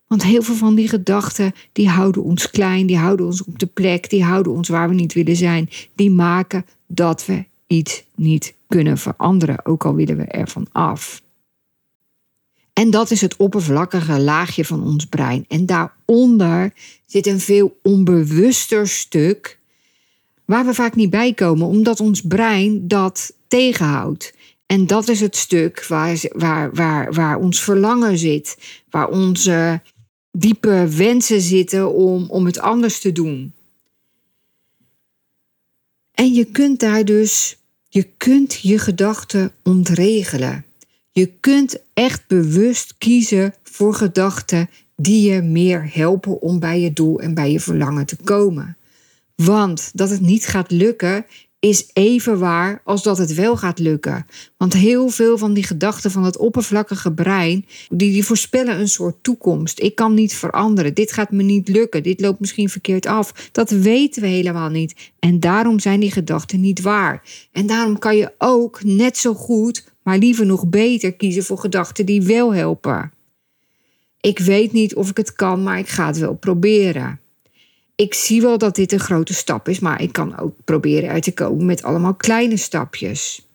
Want 0.06 0.22
heel 0.22 0.42
veel 0.42 0.54
van 0.54 0.74
die 0.74 0.88
gedachten, 0.88 1.52
die 1.72 1.88
houden 1.88 2.22
ons 2.22 2.50
klein, 2.50 2.86
die 2.86 2.98
houden 2.98 3.26
ons 3.26 3.44
op 3.44 3.58
de 3.58 3.66
plek, 3.66 4.10
die 4.10 4.24
houden 4.24 4.52
ons 4.52 4.68
waar 4.68 4.88
we 4.88 4.94
niet 4.94 5.12
willen 5.12 5.36
zijn. 5.36 5.68
Die 5.94 6.10
maken 6.10 6.64
dat 6.86 7.26
we 7.26 7.44
iets 7.66 8.04
niet 8.14 8.54
kunnen 8.68 8.98
veranderen, 8.98 9.66
ook 9.66 9.84
al 9.84 9.94
willen 9.94 10.16
we 10.16 10.24
ervan 10.24 10.66
af. 10.72 11.22
En 12.78 12.90
dat 12.90 13.10
is 13.10 13.20
het 13.20 13.36
oppervlakkige 13.36 14.20
laagje 14.20 14.64
van 14.64 14.82
ons 14.82 15.06
brein. 15.06 15.44
En 15.48 15.66
daaronder 15.66 16.72
zit 17.06 17.26
een 17.26 17.40
veel 17.40 17.78
onbewuster 17.82 18.88
stuk 18.88 19.58
waar 20.44 20.66
we 20.66 20.74
vaak 20.74 20.94
niet 20.94 21.10
bij 21.10 21.32
komen, 21.32 21.66
omdat 21.66 22.00
ons 22.00 22.20
brein 22.20 22.88
dat 22.88 23.32
tegenhoudt. 23.48 24.34
En 24.66 24.86
dat 24.86 25.08
is 25.08 25.20
het 25.20 25.36
stuk 25.36 25.86
waar, 25.86 26.18
waar, 26.32 26.74
waar, 26.74 27.12
waar 27.12 27.38
ons 27.38 27.62
verlangen 27.62 28.18
zit, 28.18 28.58
waar 28.90 29.08
onze 29.08 29.80
diepe 30.30 30.88
wensen 30.88 31.40
zitten 31.40 31.92
om, 31.92 32.30
om 32.30 32.46
het 32.46 32.58
anders 32.58 33.00
te 33.00 33.12
doen. 33.12 33.52
En 36.14 36.32
je 36.32 36.44
kunt 36.44 36.80
daar 36.80 37.04
dus, 37.04 37.56
je 37.88 38.08
kunt 38.16 38.60
je 38.60 38.78
gedachten 38.78 39.52
ontregelen. 39.62 40.65
Je 41.18 41.32
kunt 41.40 41.76
echt 41.94 42.26
bewust 42.26 42.94
kiezen 42.98 43.54
voor 43.62 43.94
gedachten 43.94 44.68
die 44.96 45.30
je 45.30 45.42
meer 45.42 45.90
helpen 45.92 46.40
om 46.40 46.58
bij 46.58 46.80
je 46.80 46.92
doel 46.92 47.20
en 47.20 47.34
bij 47.34 47.52
je 47.52 47.60
verlangen 47.60 48.06
te 48.06 48.16
komen. 48.24 48.76
Want 49.34 49.90
dat 49.94 50.10
het 50.10 50.20
niet 50.20 50.46
gaat 50.46 50.70
lukken 50.70 51.26
is 51.58 51.90
even 51.92 52.38
waar 52.38 52.80
als 52.84 53.02
dat 53.02 53.18
het 53.18 53.34
wel 53.34 53.56
gaat 53.56 53.78
lukken. 53.78 54.26
Want 54.56 54.72
heel 54.72 55.08
veel 55.08 55.38
van 55.38 55.54
die 55.54 55.64
gedachten 55.64 56.10
van 56.10 56.24
het 56.24 56.36
oppervlakkige 56.36 57.12
brein, 57.12 57.66
die, 57.88 58.12
die 58.12 58.24
voorspellen 58.24 58.80
een 58.80 58.88
soort 58.88 59.22
toekomst. 59.22 59.80
Ik 59.80 59.94
kan 59.94 60.14
niet 60.14 60.34
veranderen, 60.34 60.94
dit 60.94 61.12
gaat 61.12 61.30
me 61.30 61.42
niet 61.42 61.68
lukken, 61.68 62.02
dit 62.02 62.20
loopt 62.20 62.40
misschien 62.40 62.68
verkeerd 62.68 63.06
af. 63.06 63.48
Dat 63.52 63.70
weten 63.70 64.22
we 64.22 64.28
helemaal 64.28 64.68
niet. 64.68 65.12
En 65.18 65.40
daarom 65.40 65.80
zijn 65.80 66.00
die 66.00 66.12
gedachten 66.12 66.60
niet 66.60 66.80
waar. 66.80 67.22
En 67.52 67.66
daarom 67.66 67.98
kan 67.98 68.16
je 68.16 68.32
ook 68.38 68.84
net 68.84 69.16
zo 69.16 69.34
goed, 69.34 69.84
maar 70.06 70.18
liever 70.18 70.46
nog 70.46 70.68
beter 70.68 71.12
kiezen 71.12 71.44
voor 71.44 71.58
gedachten 71.58 72.06
die 72.06 72.22
wel 72.22 72.54
helpen. 72.54 73.12
Ik 74.20 74.38
weet 74.38 74.72
niet 74.72 74.94
of 74.94 75.10
ik 75.10 75.16
het 75.16 75.32
kan, 75.32 75.62
maar 75.62 75.78
ik 75.78 75.88
ga 75.88 76.06
het 76.06 76.18
wel 76.18 76.34
proberen 76.34 77.20
ik 77.96 78.14
zie 78.14 78.40
wel 78.40 78.58
dat 78.58 78.74
dit 78.74 78.92
een 78.92 79.00
grote 79.00 79.34
stap 79.34 79.68
is, 79.68 79.78
maar 79.78 80.02
ik 80.02 80.12
kan 80.12 80.38
ook 80.38 80.54
proberen 80.64 81.10
uit 81.10 81.22
te 81.22 81.34
komen 81.34 81.66
met 81.66 81.82
allemaal 81.82 82.14
kleine 82.14 82.56
stapjes. 82.56 83.46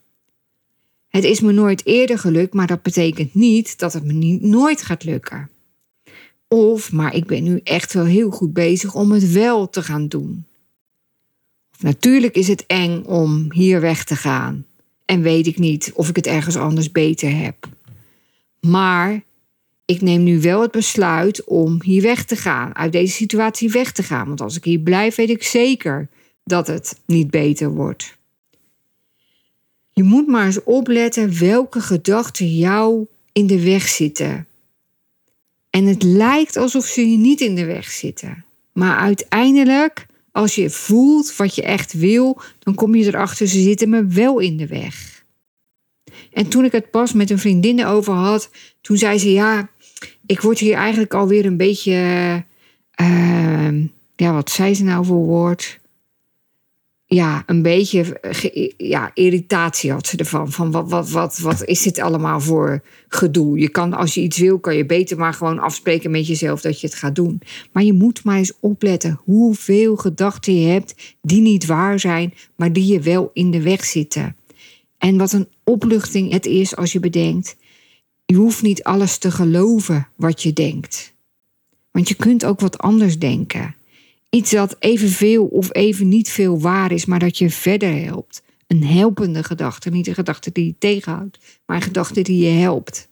Het 1.08 1.24
is 1.24 1.40
me 1.40 1.52
nooit 1.52 1.86
eerder 1.86 2.20
gelukt, 2.20 2.54
maar 2.54 2.68
dat 2.68 2.82
betekent 2.82 3.34
niet 3.34 3.80
dat 3.80 3.94
het 3.94 4.04
me 4.04 4.14
niet, 4.14 4.42
nooit 4.42 4.82
gaat 4.82 5.04
lukken. 5.04 5.50
Of, 6.48 6.92
maar 6.92 7.16
ik 7.16 7.26
ben 7.26 7.44
nu 7.44 7.60
echt 7.64 7.94
wel 7.94 8.06
heel 8.06 8.30
goed 8.30 8.54
bezig 8.54 8.96
om 8.96 9.12
het 9.12 9.32
wel 9.32 9.70
te 9.70 9.84
gaan 9.84 10.08
doen. 10.08 10.46
Natuurlijk 11.80 12.36
is 12.36 12.48
het 12.48 12.66
eng 12.68 13.04
om 13.04 13.52
hier 13.52 13.82
weg 13.82 14.04
te 14.04 14.16
gaan 14.16 14.66
en 15.12 15.22
weet 15.22 15.48
ik 15.48 15.58
niet 15.58 15.92
of 15.94 16.10
ik 16.10 16.16
het 16.16 16.28
ergens 16.28 16.56
anders 16.56 16.92
beter 16.92 17.38
heb. 17.38 17.70
Maar 18.60 19.24
ik 19.86 20.02
neem 20.02 20.24
nu 20.24 20.42
wel 20.42 20.62
het 20.62 20.72
besluit 20.72 21.44
om 21.44 21.82
hier 21.84 22.02
weg 22.02 22.26
te 22.26 22.36
gaan, 22.36 22.76
uit 22.76 22.92
deze 22.92 23.14
situatie 23.14 23.70
weg 23.70 23.92
te 23.92 24.04
gaan. 24.04 24.28
Want 24.28 24.42
als 24.42 24.56
ik 24.56 24.64
hier 24.64 24.80
blijf, 24.80 25.16
weet 25.16 25.30
ik 25.30 25.44
zeker 25.44 26.08
dat 26.44 26.68
het 26.68 27.00
niet 27.06 27.30
beter 27.30 27.70
wordt. 27.70 28.18
Je 29.94 30.04
moet 30.04 30.28
maar 30.28 30.46
eens 30.46 30.64
opletten 30.64 31.40
welke 31.40 31.82
gedachten 31.82 32.58
jou 32.58 33.06
in 33.32 33.48
de 33.48 33.64
weg 33.64 33.88
zitten. 33.88 34.48
En 35.70 35.86
het 35.86 36.04
lijkt 36.04 36.56
alsof 36.56 36.86
ze 36.86 37.10
je 37.10 37.18
niet 37.18 37.42
in 37.42 37.56
de 37.56 37.66
weg 37.66 37.92
zitten. 37.92 38.46
Maar 38.72 38.98
uiteindelijk, 38.98 40.06
als 40.32 40.56
je 40.56 40.70
voelt 40.70 41.36
wat 41.36 41.56
je 41.56 41.62
echt 41.62 41.94
wil, 41.94 42.42
dan 42.60 42.76
kom 42.76 42.96
je 42.96 43.06
erachter, 43.06 43.48
ze 43.48 43.62
zitten 43.62 43.90
me 43.90 44.06
wel 44.06 44.40
in 44.40 44.58
de 44.58 44.68
weg. 44.68 45.26
En 46.34 46.48
toen 46.48 46.66
ik 46.66 46.72
het 46.72 46.92
pas 46.92 47.14
met 47.14 47.30
een 47.30 47.40
vriendin 47.40 47.86
over 47.86 48.14
had, 48.14 48.50
toen 48.82 48.98
zei 48.98 49.18
ze: 49.18 49.32
Ja, 49.32 49.70
ik 50.26 50.42
word 50.42 50.60
hier 50.60 50.76
eigenlijk 50.76 51.14
alweer 51.14 51.46
een 51.46 51.58
beetje. 51.58 51.94
Uh, 53.02 53.84
ja, 54.16 54.34
wat 54.34 54.50
zei 54.50 54.76
ze 54.76 54.84
nou 54.84 55.06
voor 55.06 55.26
woord? 55.26 55.80
Ja, 57.14 57.44
een 57.46 57.62
beetje 57.62 58.20
ja, 58.78 59.12
irritatie 59.14 59.92
had 59.92 60.08
ze 60.08 60.18
ervan. 60.18 60.52
Van 60.52 60.72
wat, 60.72 60.90
wat, 60.90 61.10
wat, 61.10 61.38
wat 61.38 61.66
is 61.66 61.82
dit 61.82 62.00
allemaal 62.00 62.40
voor 62.40 62.84
gedoe? 63.08 63.60
Je 63.60 63.70
kan, 63.70 63.94
als 63.94 64.14
je 64.14 64.22
iets 64.22 64.38
wil, 64.38 64.60
kan 64.60 64.76
je 64.76 64.86
beter 64.86 65.18
maar 65.18 65.34
gewoon 65.34 65.60
afspreken 65.60 66.12
met 66.12 66.28
jezelf 66.28 66.62
dat 66.62 66.82
je 66.82 66.88
het 66.88 66.96
gaat 66.96 67.16
doen. 67.16 67.42
Maar 67.72 67.84
je 67.84 67.94
moet 67.94 68.24
maar 68.24 68.38
eens 68.38 68.54
opletten 68.60 69.20
hoeveel 69.24 69.96
gedachten 69.96 70.60
je 70.60 70.68
hebt 70.68 70.96
die 71.22 71.42
niet 71.42 71.66
waar 71.66 72.00
zijn, 72.00 72.34
maar 72.56 72.74
die 72.74 72.94
je 72.94 73.00
wel 73.00 73.30
in 73.34 73.52
de 73.52 73.62
weg 73.62 73.86
zitten. 73.86 74.36
En 74.98 75.18
wat 75.18 75.32
een 75.32 75.48
opluchting 75.64 76.32
het 76.32 76.46
is 76.46 76.76
als 76.76 76.92
je 76.92 77.00
bedenkt 77.00 77.56
je 78.32 78.38
hoeft 78.38 78.62
niet 78.62 78.84
alles 78.84 79.18
te 79.18 79.32
geloven 79.32 80.08
wat 80.16 80.44
je 80.44 80.54
denkt. 80.54 81.14
Want 81.92 82.08
je 82.08 82.16
kunt 82.16 82.46
ook 82.46 82.60
wat 82.60 82.78
anders 82.78 83.20
denken. 83.20 83.76
Iets 84.32 84.52
dat 84.52 84.76
evenveel 84.80 85.46
of 85.46 85.74
even 85.74 86.10
niet 86.10 86.30
veel 86.30 86.60
waar 86.60 86.92
is, 86.92 87.06
maar 87.06 87.20
dat 87.20 87.38
je 87.38 87.50
verder 87.50 88.04
helpt. 88.04 88.42
Een 88.68 88.84
helpende 88.84 89.44
gedachte, 89.44 89.90
niet 89.90 90.08
een 90.08 90.14
gedachte 90.14 90.52
die 90.52 90.66
je 90.66 90.76
tegenhoudt, 90.78 91.38
maar 91.66 91.76
een 91.76 91.82
gedachte 91.82 92.22
die 92.22 92.44
je 92.44 92.60
helpt. 92.60 93.08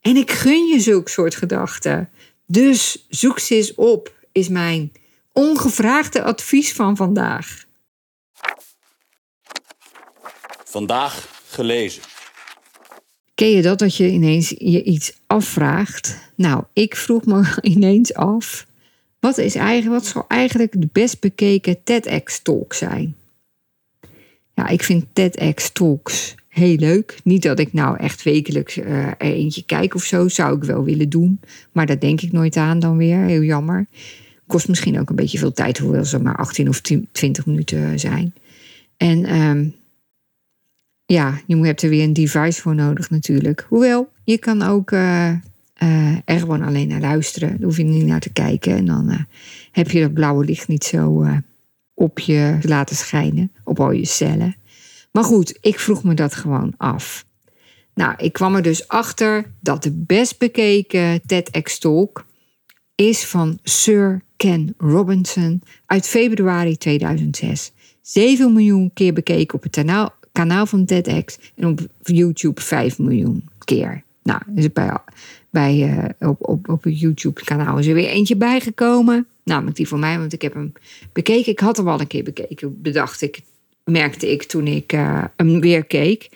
En 0.00 0.16
ik 0.16 0.30
gun 0.30 0.66
je 0.66 0.80
zulk 0.80 1.08
soort 1.08 1.34
gedachten. 1.34 2.10
Dus 2.46 3.06
zoek 3.08 3.38
ze 3.38 3.54
eens 3.54 3.74
op, 3.74 4.14
is 4.32 4.48
mijn 4.48 4.92
ongevraagde 5.32 6.22
advies 6.22 6.72
van 6.72 6.96
vandaag. 6.96 7.64
Vandaag 10.64 11.42
gelezen. 11.46 12.02
Ken 13.34 13.50
je 13.50 13.62
dat, 13.62 13.78
dat 13.78 13.96
je 13.96 14.08
ineens 14.08 14.48
je 14.48 14.82
iets 14.82 15.12
afvraagt? 15.26 16.18
Nou, 16.36 16.64
ik 16.72 16.96
vroeg 16.96 17.24
me 17.24 17.58
ineens 17.74 18.14
af, 18.14 18.66
wat, 19.22 19.38
is 19.38 19.54
eigenlijk, 19.54 20.02
wat 20.02 20.06
zou 20.06 20.24
eigenlijk 20.28 20.80
de 20.80 20.88
best 20.92 21.20
bekeken 21.20 21.82
TEDx-talk 21.84 22.74
zijn? 22.74 23.14
Ja, 24.54 24.68
ik 24.68 24.82
vind 24.82 25.04
TEDx-talks 25.12 26.34
heel 26.48 26.76
leuk. 26.76 27.18
Niet 27.24 27.42
dat 27.42 27.58
ik 27.58 27.72
nou 27.72 27.96
echt 27.96 28.22
wekelijks 28.22 28.76
uh, 28.76 29.06
er 29.06 29.16
eentje 29.18 29.64
kijk 29.64 29.94
of 29.94 30.04
zo, 30.04 30.28
zou 30.28 30.56
ik 30.56 30.64
wel 30.64 30.84
willen 30.84 31.08
doen. 31.08 31.40
Maar 31.72 31.86
daar 31.86 31.98
denk 31.98 32.20
ik 32.20 32.32
nooit 32.32 32.56
aan 32.56 32.78
dan 32.78 32.96
weer, 32.96 33.18
heel 33.18 33.42
jammer. 33.42 33.86
Kost 34.46 34.68
misschien 34.68 35.00
ook 35.00 35.10
een 35.10 35.16
beetje 35.16 35.38
veel 35.38 35.52
tijd, 35.52 35.78
hoewel 35.78 36.04
ze 36.04 36.18
maar 36.18 36.36
18 36.36 36.68
of 36.68 36.80
20 37.12 37.46
minuten 37.46 37.98
zijn. 37.98 38.34
En 38.96 39.40
um, 39.40 39.74
ja, 41.04 41.40
je 41.46 41.56
hebt 41.56 41.82
er 41.82 41.88
weer 41.88 42.04
een 42.04 42.12
device 42.12 42.60
voor 42.60 42.74
nodig 42.74 43.10
natuurlijk. 43.10 43.66
Hoewel, 43.68 44.08
je 44.24 44.38
kan 44.38 44.62
ook 44.62 44.90
uh, 44.90 45.32
er 46.24 46.38
gewoon 46.38 46.62
alleen 46.62 46.88
naar 46.88 47.00
luisteren. 47.00 47.48
Daar 47.48 47.62
hoef 47.62 47.76
je 47.76 47.82
niet 47.82 48.06
naar 48.06 48.20
te 48.20 48.32
kijken. 48.32 48.76
En 48.76 48.86
dan 48.86 49.10
uh, 49.10 49.18
heb 49.72 49.90
je 49.90 50.00
dat 50.00 50.14
blauwe 50.14 50.44
licht 50.44 50.68
niet 50.68 50.84
zo 50.84 51.26
op 51.94 52.18
je 52.18 52.58
laten 52.62 52.96
schijnen. 52.96 53.52
Op 53.64 53.80
al 53.80 53.90
je 53.90 54.06
cellen. 54.06 54.56
Maar 55.12 55.24
goed, 55.24 55.58
ik 55.60 55.78
vroeg 55.78 56.04
me 56.04 56.14
dat 56.14 56.34
gewoon 56.34 56.74
af. 56.76 57.24
Nou, 57.94 58.14
ik 58.16 58.32
kwam 58.32 58.54
er 58.54 58.62
dus 58.62 58.88
achter 58.88 59.44
dat 59.60 59.82
de 59.82 59.90
best 59.90 60.38
bekeken 60.38 61.20
TEDx-talk 61.26 62.26
is 62.94 63.24
van 63.24 63.58
Sir 63.62 64.22
Ken 64.36 64.74
Robinson 64.78 65.62
uit 65.86 66.08
februari 66.08 66.76
2006. 66.76 67.72
7 68.02 68.52
miljoen 68.52 68.90
keer 68.94 69.12
bekeken 69.12 69.54
op 69.54 69.62
het 69.62 69.72
kanaal, 69.72 70.14
kanaal 70.32 70.66
van 70.66 70.84
TEDx 70.84 71.38
en 71.54 71.66
op 71.66 71.80
YouTube 72.02 72.60
5 72.60 72.98
miljoen 72.98 73.48
keer. 73.64 74.02
Nou, 74.22 74.40
dus 74.46 74.72
bij, 74.72 74.96
bij, 75.50 75.94
uh, 76.20 76.28
op, 76.28 76.48
op, 76.48 76.68
op 76.68 76.84
het 76.84 77.00
YouTube-kanaal 77.00 77.78
is 77.78 77.86
er 77.86 77.94
weer 77.94 78.08
eentje 78.08 78.36
bijgekomen. 78.36 79.26
Namelijk 79.44 79.76
die 79.76 79.88
van 79.88 80.00
mij, 80.00 80.18
want 80.18 80.32
ik 80.32 80.42
heb 80.42 80.54
hem 80.54 80.72
bekeken. 81.12 81.52
Ik 81.52 81.60
had 81.60 81.76
hem 81.76 81.88
al 81.88 82.00
een 82.00 82.06
keer 82.06 82.24
bekeken, 82.24 82.82
bedacht 82.82 83.22
ik, 83.22 83.40
merkte 83.84 84.32
ik 84.32 84.42
toen 84.42 84.66
ik 84.66 84.92
uh, 84.92 85.24
hem 85.36 85.60
weer 85.60 85.84
keek. 85.84 86.28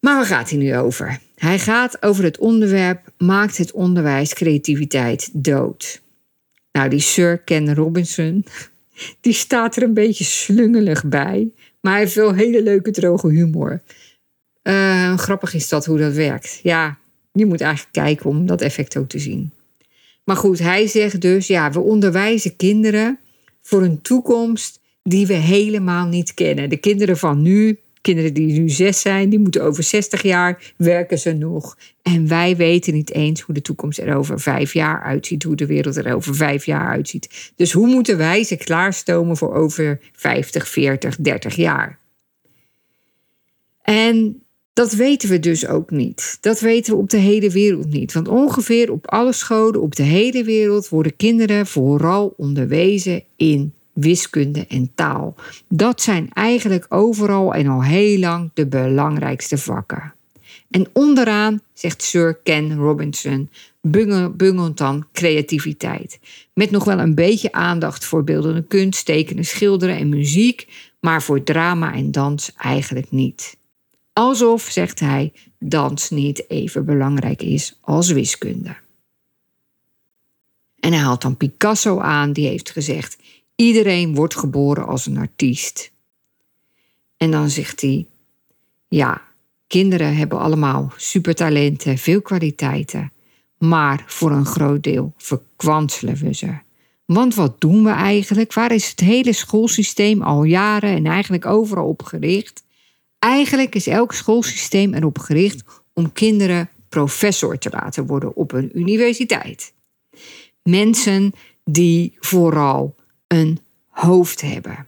Maar 0.00 0.16
waar 0.16 0.26
gaat 0.26 0.50
hij 0.50 0.58
nu 0.58 0.76
over? 0.76 1.18
Hij 1.34 1.58
gaat 1.58 2.02
over 2.02 2.24
het 2.24 2.38
onderwerp: 2.38 3.12
maakt 3.18 3.56
het 3.56 3.72
onderwijs 3.72 4.34
creativiteit 4.34 5.30
dood? 5.32 6.02
Nou, 6.72 6.88
die 6.88 7.00
Sir 7.00 7.38
Ken 7.38 7.74
Robinson, 7.74 8.44
die 9.20 9.32
staat 9.32 9.76
er 9.76 9.82
een 9.82 9.94
beetje 9.94 10.24
slungelig 10.24 11.04
bij. 11.04 11.50
Maar 11.80 11.92
hij 11.92 12.02
heeft 12.02 12.14
wel 12.14 12.34
hele 12.34 12.62
leuke 12.62 12.90
droge 12.90 13.28
humor. 13.28 13.82
Uh, 14.66 15.18
grappig 15.18 15.54
is 15.54 15.68
dat 15.68 15.86
hoe 15.86 15.98
dat 15.98 16.12
werkt. 16.12 16.60
Ja, 16.62 16.98
je 17.32 17.46
moet 17.46 17.60
eigenlijk 17.60 17.92
kijken 17.92 18.30
om 18.30 18.46
dat 18.46 18.60
effect 18.60 18.96
ook 18.96 19.08
te 19.08 19.18
zien. 19.18 19.52
Maar 20.24 20.36
goed, 20.36 20.58
hij 20.58 20.86
zegt 20.86 21.20
dus, 21.20 21.46
ja, 21.46 21.72
we 21.72 21.80
onderwijzen 21.80 22.56
kinderen 22.56 23.18
voor 23.62 23.82
een 23.82 24.02
toekomst 24.02 24.80
die 25.02 25.26
we 25.26 25.34
helemaal 25.34 26.06
niet 26.06 26.34
kennen. 26.34 26.68
De 26.68 26.76
kinderen 26.76 27.16
van 27.16 27.42
nu, 27.42 27.78
kinderen 28.00 28.34
die 28.34 28.60
nu 28.60 28.68
zes 28.68 29.00
zijn, 29.00 29.30
die 29.30 29.38
moeten 29.38 29.62
over 29.62 29.82
60 29.82 30.22
jaar 30.22 30.72
werken 30.76 31.18
ze 31.18 31.32
nog. 31.32 31.78
En 32.02 32.28
wij 32.28 32.56
weten 32.56 32.94
niet 32.94 33.12
eens 33.12 33.40
hoe 33.40 33.54
de 33.54 33.62
toekomst 33.62 33.98
er 33.98 34.16
over 34.16 34.40
vijf 34.40 34.72
jaar 34.72 35.02
uitziet, 35.02 35.42
hoe 35.42 35.56
de 35.56 35.66
wereld 35.66 35.96
er 35.96 36.14
over 36.14 36.34
vijf 36.34 36.64
jaar 36.66 36.88
uitziet. 36.88 37.52
Dus 37.56 37.72
hoe 37.72 37.86
moeten 37.86 38.18
wij 38.18 38.44
ze 38.44 38.56
klaarstomen 38.56 39.36
voor 39.36 39.54
over 39.54 40.00
50, 40.12 40.68
40, 40.68 41.16
30 41.16 41.54
jaar? 41.54 41.98
En 43.82 44.45
dat 44.76 44.92
weten 44.92 45.28
we 45.28 45.40
dus 45.40 45.66
ook 45.66 45.90
niet. 45.90 46.38
Dat 46.40 46.60
weten 46.60 46.92
we 46.92 46.98
op 46.98 47.10
de 47.10 47.16
hele 47.16 47.50
wereld 47.50 47.88
niet. 47.88 48.12
Want 48.12 48.28
ongeveer 48.28 48.92
op 48.92 49.10
alle 49.10 49.32
scholen 49.32 49.80
op 49.80 49.94
de 49.96 50.02
hele 50.02 50.44
wereld 50.44 50.88
worden 50.88 51.16
kinderen 51.16 51.66
vooral 51.66 52.34
onderwezen 52.36 53.22
in 53.36 53.72
wiskunde 53.92 54.66
en 54.66 54.90
taal. 54.94 55.34
Dat 55.68 56.00
zijn 56.00 56.30
eigenlijk 56.32 56.86
overal 56.88 57.54
en 57.54 57.66
al 57.66 57.82
heel 57.82 58.18
lang 58.18 58.50
de 58.54 58.66
belangrijkste 58.66 59.58
vakken. 59.58 60.14
En 60.70 60.86
onderaan, 60.92 61.60
zegt 61.72 62.02
Sir 62.02 62.38
Ken 62.42 62.74
Robinson, 62.74 63.50
bungelt 63.80 64.78
dan 64.78 65.06
creativiteit. 65.12 66.18
Met 66.52 66.70
nog 66.70 66.84
wel 66.84 66.98
een 66.98 67.14
beetje 67.14 67.52
aandacht 67.52 68.04
voor 68.04 68.24
beeldende 68.24 68.62
kunst, 68.62 69.04
tekenen, 69.04 69.44
schilderen 69.44 69.96
en 69.96 70.08
muziek, 70.08 70.66
maar 71.00 71.22
voor 71.22 71.42
drama 71.42 71.94
en 71.94 72.12
dans 72.12 72.52
eigenlijk 72.56 73.10
niet. 73.10 73.56
Alsof, 74.18 74.62
zegt 74.62 75.00
hij, 75.00 75.32
dans 75.58 76.10
niet 76.10 76.50
even 76.50 76.84
belangrijk 76.84 77.42
is 77.42 77.78
als 77.80 78.10
wiskunde. 78.10 78.76
En 80.80 80.92
hij 80.92 81.02
haalt 81.02 81.22
dan 81.22 81.36
Picasso 81.36 81.98
aan, 82.00 82.32
die 82.32 82.46
heeft 82.46 82.70
gezegd: 82.70 83.18
Iedereen 83.54 84.14
wordt 84.14 84.36
geboren 84.36 84.86
als 84.86 85.06
een 85.06 85.18
artiest. 85.18 85.92
En 87.16 87.30
dan 87.30 87.50
zegt 87.50 87.80
hij: 87.80 88.06
Ja, 88.88 89.22
kinderen 89.66 90.16
hebben 90.16 90.38
allemaal 90.38 90.92
supertalenten, 90.96 91.98
veel 91.98 92.22
kwaliteiten, 92.22 93.12
maar 93.58 94.04
voor 94.06 94.30
een 94.30 94.46
groot 94.46 94.82
deel 94.82 95.12
verkwanselen 95.16 96.16
we 96.16 96.34
ze. 96.34 96.58
Want 97.04 97.34
wat 97.34 97.60
doen 97.60 97.84
we 97.84 97.90
eigenlijk? 97.90 98.52
Waar 98.52 98.72
is 98.72 98.90
het 98.90 99.00
hele 99.00 99.32
schoolsysteem 99.32 100.22
al 100.22 100.44
jaren 100.44 100.90
en 100.90 101.06
eigenlijk 101.06 101.46
overal 101.46 101.88
op 101.88 102.02
gericht? 102.02 102.64
Eigenlijk 103.18 103.74
is 103.74 103.86
elk 103.86 104.12
schoolsysteem 104.12 104.94
erop 104.94 105.18
gericht 105.18 105.64
om 105.92 106.12
kinderen 106.12 106.70
professor 106.88 107.58
te 107.58 107.70
laten 107.70 108.06
worden 108.06 108.36
op 108.36 108.52
een 108.52 108.78
universiteit. 108.78 109.72
Mensen 110.62 111.32
die 111.64 112.16
vooral 112.20 112.94
een 113.26 113.58
hoofd 113.86 114.40
hebben. 114.40 114.86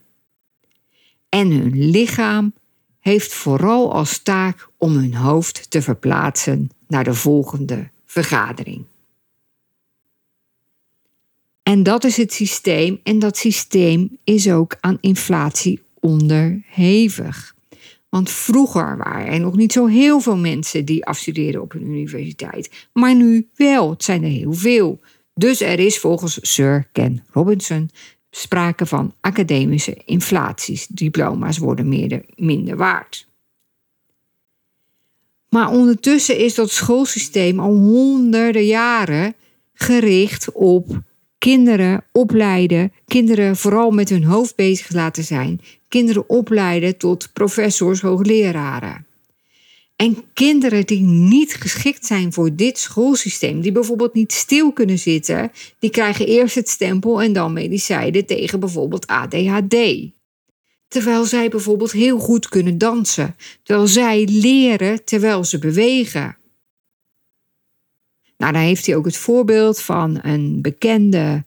En 1.29 1.51
hun 1.51 1.91
lichaam 1.91 2.55
heeft 3.01 3.35
vooral 3.35 3.93
als 3.93 4.19
taak 4.19 4.69
om 4.77 4.93
hun 4.93 5.15
hoofd 5.15 5.71
te 5.71 5.83
verplaatsen 5.83 6.71
naar 6.87 7.05
de 7.05 7.15
volgende 7.15 7.91
vergadering. 8.07 8.85
En 11.63 11.83
dat 11.83 12.05
is 12.05 12.17
het 12.17 12.33
systeem, 12.33 13.01
en 13.03 13.19
dat 13.19 13.37
systeem 13.37 14.19
is 14.25 14.51
ook 14.51 14.77
aan 14.81 14.99
inflatie 15.01 15.83
onderhevig. 16.01 17.55
Want 18.09 18.31
vroeger 18.31 18.97
waren 18.97 19.27
er 19.27 19.41
nog 19.41 19.57
niet 19.57 19.73
zo 19.73 19.87
heel 19.87 20.21
veel 20.21 20.37
mensen 20.37 20.85
die 20.85 21.05
afstudeerden 21.05 21.61
op 21.63 21.75
een 21.75 21.87
universiteit. 21.87 22.89
Maar 22.93 23.15
nu 23.15 23.49
wel, 23.55 23.91
het 23.91 24.05
zijn 24.05 24.23
er 24.23 24.31
heel 24.31 24.53
veel. 24.53 25.01
Dus 25.35 25.61
er 25.61 25.79
is 25.79 25.99
volgens 25.99 26.39
Sir 26.43 26.89
Ken 26.93 27.25
Robinson 27.31 27.91
sprake 28.31 28.87
van 28.87 29.15
academische 29.21 29.97
inflaties. 30.05 30.87
Diploma's 30.87 31.59
worden 31.59 31.89
minder 32.37 32.77
waard. 32.77 33.27
Maar 35.49 35.71
ondertussen 35.71 36.39
is 36.39 36.55
dat 36.55 36.71
schoolsysteem 36.71 37.61
al 37.61 37.75
honderden 37.75 38.67
jaren 38.67 39.35
gericht 39.75 40.53
op 40.53 41.03
kinderen 41.39 42.05
opleiden, 42.13 42.93
kinderen 43.07 43.57
vooral 43.57 43.91
met 43.91 44.09
hun 44.09 44.25
hoofd 44.25 44.57
bezig 44.57 44.93
laten 44.93 45.25
zijn, 45.25 45.61
kinderen 45.89 46.29
opleiden 46.29 46.97
tot 46.97 47.33
professors, 47.33 48.01
hoogleraren. 48.01 49.07
En 49.97 50.25
kinderen 50.33 50.87
die 50.87 51.01
niet 51.01 51.55
geschikt 51.55 52.07
zijn 52.07 52.33
voor 52.33 52.55
dit 52.55 52.79
schoolsysteem, 52.79 53.61
die 53.61 53.73
bijvoorbeeld 53.73 54.15
niet 54.15 54.33
stil 54.33 54.73
kunnen 54.73 54.99
zitten, 54.99 55.53
die 55.79 55.91
krijgen 55.91 56.27
eerst 56.27 56.55
het 56.55 56.69
stempel 56.69 57.23
en 57.23 57.33
dan 57.33 57.53
medicijnen 57.53 58.27
tegen 58.27 58.61
bijvoorbeeld 58.61 59.07
ADHD. 59.07 59.77
Terwijl 60.89 61.25
zij 61.25 61.49
bijvoorbeeld 61.49 61.93
heel 61.93 62.19
goed 62.19 62.49
kunnen 62.49 62.79
dansen, 62.79 63.37
terwijl 63.63 63.87
zij 63.87 64.29
leren 64.31 65.05
terwijl 65.05 65.45
ze 65.45 65.59
bewegen. 65.59 66.38
Nou, 68.39 68.53
dan 68.53 68.63
heeft 68.63 68.87
hij 68.87 68.97
ook 68.97 69.05
het 69.05 69.17
voorbeeld 69.17 69.81
van 69.81 70.19
een 70.23 70.63
bekende 70.63 71.45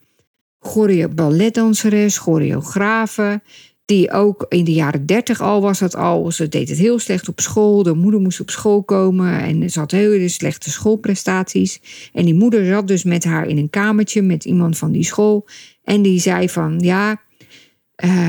balletdanseres, 1.16 2.18
choreografe, 2.18 3.42
die 3.86 4.12
ook 4.12 4.46
in 4.50 4.64
de 4.64 4.74
jaren 4.74 5.06
dertig 5.06 5.42
al 5.42 5.62
was 5.62 5.80
dat 5.80 5.96
al. 5.96 6.32
Ze 6.32 6.48
deed 6.48 6.70
het 6.70 6.78
heel 6.78 7.00
slecht 7.00 7.28
op 7.28 7.40
school. 7.40 7.84
De 7.84 7.94
moeder 7.94 8.20
moest 8.20 8.40
op 8.40 8.50
school 8.50 8.84
komen 8.84 9.40
en 9.40 9.70
ze 9.70 9.80
had 9.80 9.92
hele 9.92 10.28
slechte 10.28 10.70
schoolprestaties. 10.70 11.82
En 12.14 12.26
die 12.26 12.34
moeder 12.34 12.66
zat 12.66 12.88
dus 12.88 13.04
met 13.04 13.24
haar 13.24 13.48
in 13.48 13.58
een 13.58 13.70
kamertje 13.70 14.22
met 14.22 14.46
iemand 14.46 14.78
van 14.78 14.92
die 14.92 15.04
school. 15.04 15.48
En 15.84 16.02
die 16.02 16.20
zei 16.20 16.50
van 16.50 16.80
ja, 16.80 17.12
uh, 17.12 17.18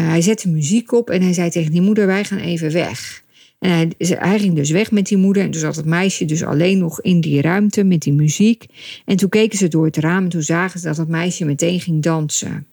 hij 0.09 0.21
zette 0.21 0.49
muziek 0.49 0.93
op 0.93 1.11
en 1.11 1.23
hij 1.23 1.33
zei 1.33 1.51
tegen 1.51 1.73
die 1.73 1.81
moeder: 1.81 2.07
Wij 2.07 2.25
gaan 2.25 2.39
even 2.39 2.73
weg. 2.73 3.22
En 3.63 3.71
hij, 3.71 3.93
hij, 3.99 4.39
ging 4.39 4.55
dus 4.55 4.71
weg 4.71 4.91
met 4.91 5.07
die 5.07 5.17
moeder. 5.17 5.43
En 5.43 5.51
toen 5.51 5.61
zat 5.61 5.77
het 5.77 5.85
meisje 5.85 6.25
dus 6.25 6.45
alleen 6.45 6.79
nog 6.79 7.01
in 7.01 7.21
die 7.21 7.41
ruimte 7.41 7.85
met 7.85 8.01
die 8.01 8.13
muziek. 8.13 8.67
En 9.05 9.17
toen 9.17 9.29
keken 9.29 9.59
ze 9.59 9.69
door 9.69 9.85
het 9.85 9.97
raam 9.97 10.25
en 10.25 10.29
toen 10.29 10.43
zagen 10.43 10.81
ze 10.81 10.87
dat 10.87 10.97
het 10.97 11.09
meisje 11.09 11.45
meteen 11.45 11.81
ging 11.81 12.03
dansen. 12.03 12.67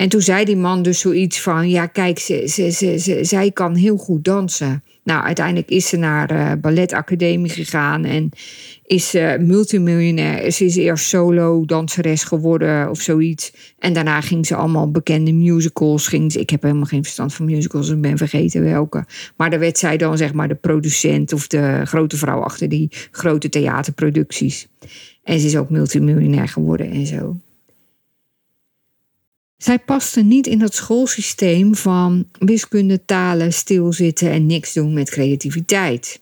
En 0.00 0.08
toen 0.08 0.20
zei 0.20 0.44
die 0.44 0.56
man 0.56 0.82
dus 0.82 1.00
zoiets 1.00 1.40
van: 1.40 1.68
Ja, 1.68 1.86
kijk, 1.86 2.18
ze, 2.18 2.42
ze, 2.46 2.70
ze, 2.98 3.18
zij 3.22 3.50
kan 3.50 3.74
heel 3.74 3.96
goed 3.96 4.24
dansen. 4.24 4.82
Nou, 5.04 5.24
uiteindelijk 5.24 5.68
is 5.68 5.88
ze 5.88 5.96
naar 5.96 6.32
uh, 6.32 6.52
balletacademie 6.60 7.50
gegaan 7.50 8.04
en 8.04 8.30
is 8.86 9.14
uh, 9.14 9.36
multimiljonair. 9.36 10.52
Ze 10.52 10.64
is 10.64 10.76
eerst 10.76 11.04
solo 11.04 11.64
danseres 11.64 12.22
geworden 12.22 12.90
of 12.90 13.00
zoiets. 13.00 13.52
En 13.78 13.92
daarna 13.92 14.20
ging 14.20 14.46
ze 14.46 14.54
allemaal 14.54 14.90
bekende 14.90 15.32
musicals. 15.32 16.08
Ging 16.08 16.32
ze, 16.32 16.40
ik 16.40 16.50
heb 16.50 16.62
helemaal 16.62 16.84
geen 16.84 17.02
verstand 17.02 17.34
van 17.34 17.46
musicals, 17.46 17.88
ik 17.88 18.00
ben 18.00 18.18
vergeten 18.18 18.62
welke. 18.62 19.04
Maar 19.36 19.50
daar 19.50 19.58
werd 19.58 19.78
zij 19.78 19.96
dan 19.96 20.16
zeg 20.16 20.32
maar 20.32 20.48
de 20.48 20.54
producent 20.54 21.32
of 21.32 21.46
de 21.46 21.82
grote 21.84 22.16
vrouw 22.16 22.40
achter 22.40 22.68
die 22.68 22.88
grote 23.10 23.48
theaterproducties. 23.48 24.68
En 25.22 25.40
ze 25.40 25.46
is 25.46 25.56
ook 25.56 25.70
multimiljonair 25.70 26.48
geworden 26.48 26.90
en 26.90 27.06
zo. 27.06 27.36
Zij 29.62 29.78
paste 29.78 30.22
niet 30.22 30.46
in 30.46 30.58
dat 30.58 30.74
schoolsysteem 30.74 31.74
van 31.74 32.28
wiskunde, 32.38 33.04
talen, 33.04 33.52
stilzitten 33.52 34.30
en 34.30 34.46
niks 34.46 34.72
doen 34.72 34.92
met 34.92 35.10
creativiteit. 35.10 36.20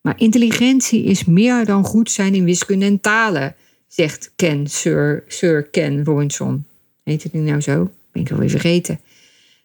Maar 0.00 0.20
intelligentie 0.20 1.04
is 1.04 1.24
meer 1.24 1.64
dan 1.64 1.84
goed 1.84 2.10
zijn 2.10 2.34
in 2.34 2.44
wiskunde 2.44 2.84
en 2.86 3.00
talen, 3.00 3.54
zegt 3.86 4.32
Ken, 4.36 4.66
Sir, 4.66 5.24
Sir 5.28 5.62
Ken 5.62 6.04
Robinson. 6.04 6.64
Heet 7.04 7.22
het 7.22 7.32
nu 7.32 7.40
nou 7.40 7.60
zo? 7.60 7.90
Ben 8.12 8.22
ik 8.22 8.30
alweer 8.30 8.50
vergeten. 8.50 9.00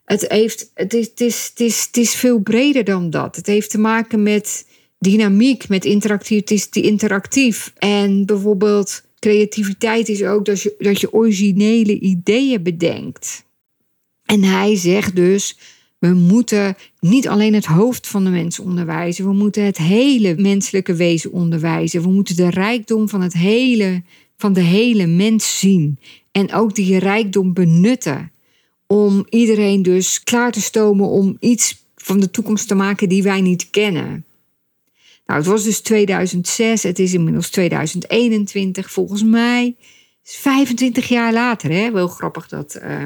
Het, 0.05 0.25
heeft, 0.27 0.71
het, 0.73 0.93
is, 0.93 1.07
het, 1.07 1.21
is, 1.21 1.47
het, 1.49 1.59
is, 1.59 1.83
het 1.85 1.97
is 1.97 2.15
veel 2.15 2.39
breder 2.39 2.83
dan 2.83 3.09
dat. 3.09 3.35
Het 3.35 3.47
heeft 3.47 3.69
te 3.69 3.79
maken 3.79 4.23
met 4.23 4.65
dynamiek, 4.99 5.69
met 5.69 5.85
interactief. 5.85 6.39
Het 6.39 6.51
is 6.51 6.69
interactief. 6.69 7.73
En 7.77 8.25
bijvoorbeeld 8.25 9.03
creativiteit 9.25 10.09
is 10.09 10.23
ook 10.23 10.45
dat 10.45 10.61
je, 10.61 10.75
dat 10.77 10.99
je 10.99 11.13
originele 11.13 11.99
ideeën 11.99 12.63
bedenkt. 12.63 13.45
En 14.25 14.43
hij 14.43 14.75
zegt 14.75 15.15
dus: 15.15 15.57
we 15.99 16.13
moeten 16.13 16.75
niet 16.99 17.27
alleen 17.27 17.53
het 17.53 17.65
hoofd 17.65 18.07
van 18.07 18.23
de 18.23 18.29
mens 18.29 18.59
onderwijzen, 18.59 19.25
we 19.25 19.33
moeten 19.33 19.63
het 19.63 19.77
hele 19.77 20.35
menselijke 20.35 20.93
wezen 20.93 21.31
onderwijzen. 21.31 22.01
We 22.01 22.09
moeten 22.09 22.35
de 22.35 22.49
rijkdom 22.49 23.09
van, 23.09 23.21
het 23.21 23.33
hele, 23.33 24.03
van 24.37 24.53
de 24.53 24.61
hele 24.61 25.05
mens 25.05 25.59
zien. 25.59 25.99
En 26.31 26.53
ook 26.53 26.75
die 26.75 26.99
rijkdom 26.99 27.53
benutten. 27.53 28.31
Om 28.87 29.25
iedereen 29.29 29.83
dus 29.83 30.23
klaar 30.23 30.51
te 30.51 30.61
stomen 30.61 31.07
om 31.07 31.37
iets 31.39 31.85
van 31.95 32.19
de 32.19 32.31
toekomst 32.31 32.67
te 32.67 32.75
maken 32.75 33.09
die 33.09 33.23
wij 33.23 33.41
niet 33.41 33.69
kennen. 33.69 34.25
Nou, 35.25 35.39
het 35.39 35.49
was 35.49 35.63
dus 35.63 35.79
2006, 35.79 36.83
het 36.83 36.99
is 36.99 37.13
inmiddels 37.13 37.49
2021. 37.49 38.91
Volgens 38.91 39.23
mij 39.23 39.75
is 40.25 40.35
25 40.35 41.07
jaar 41.07 41.33
later. 41.33 41.71
Hè? 41.71 41.91
Wel 41.91 42.07
grappig 42.07 42.47
dat, 42.47 42.79
uh, 42.83 43.05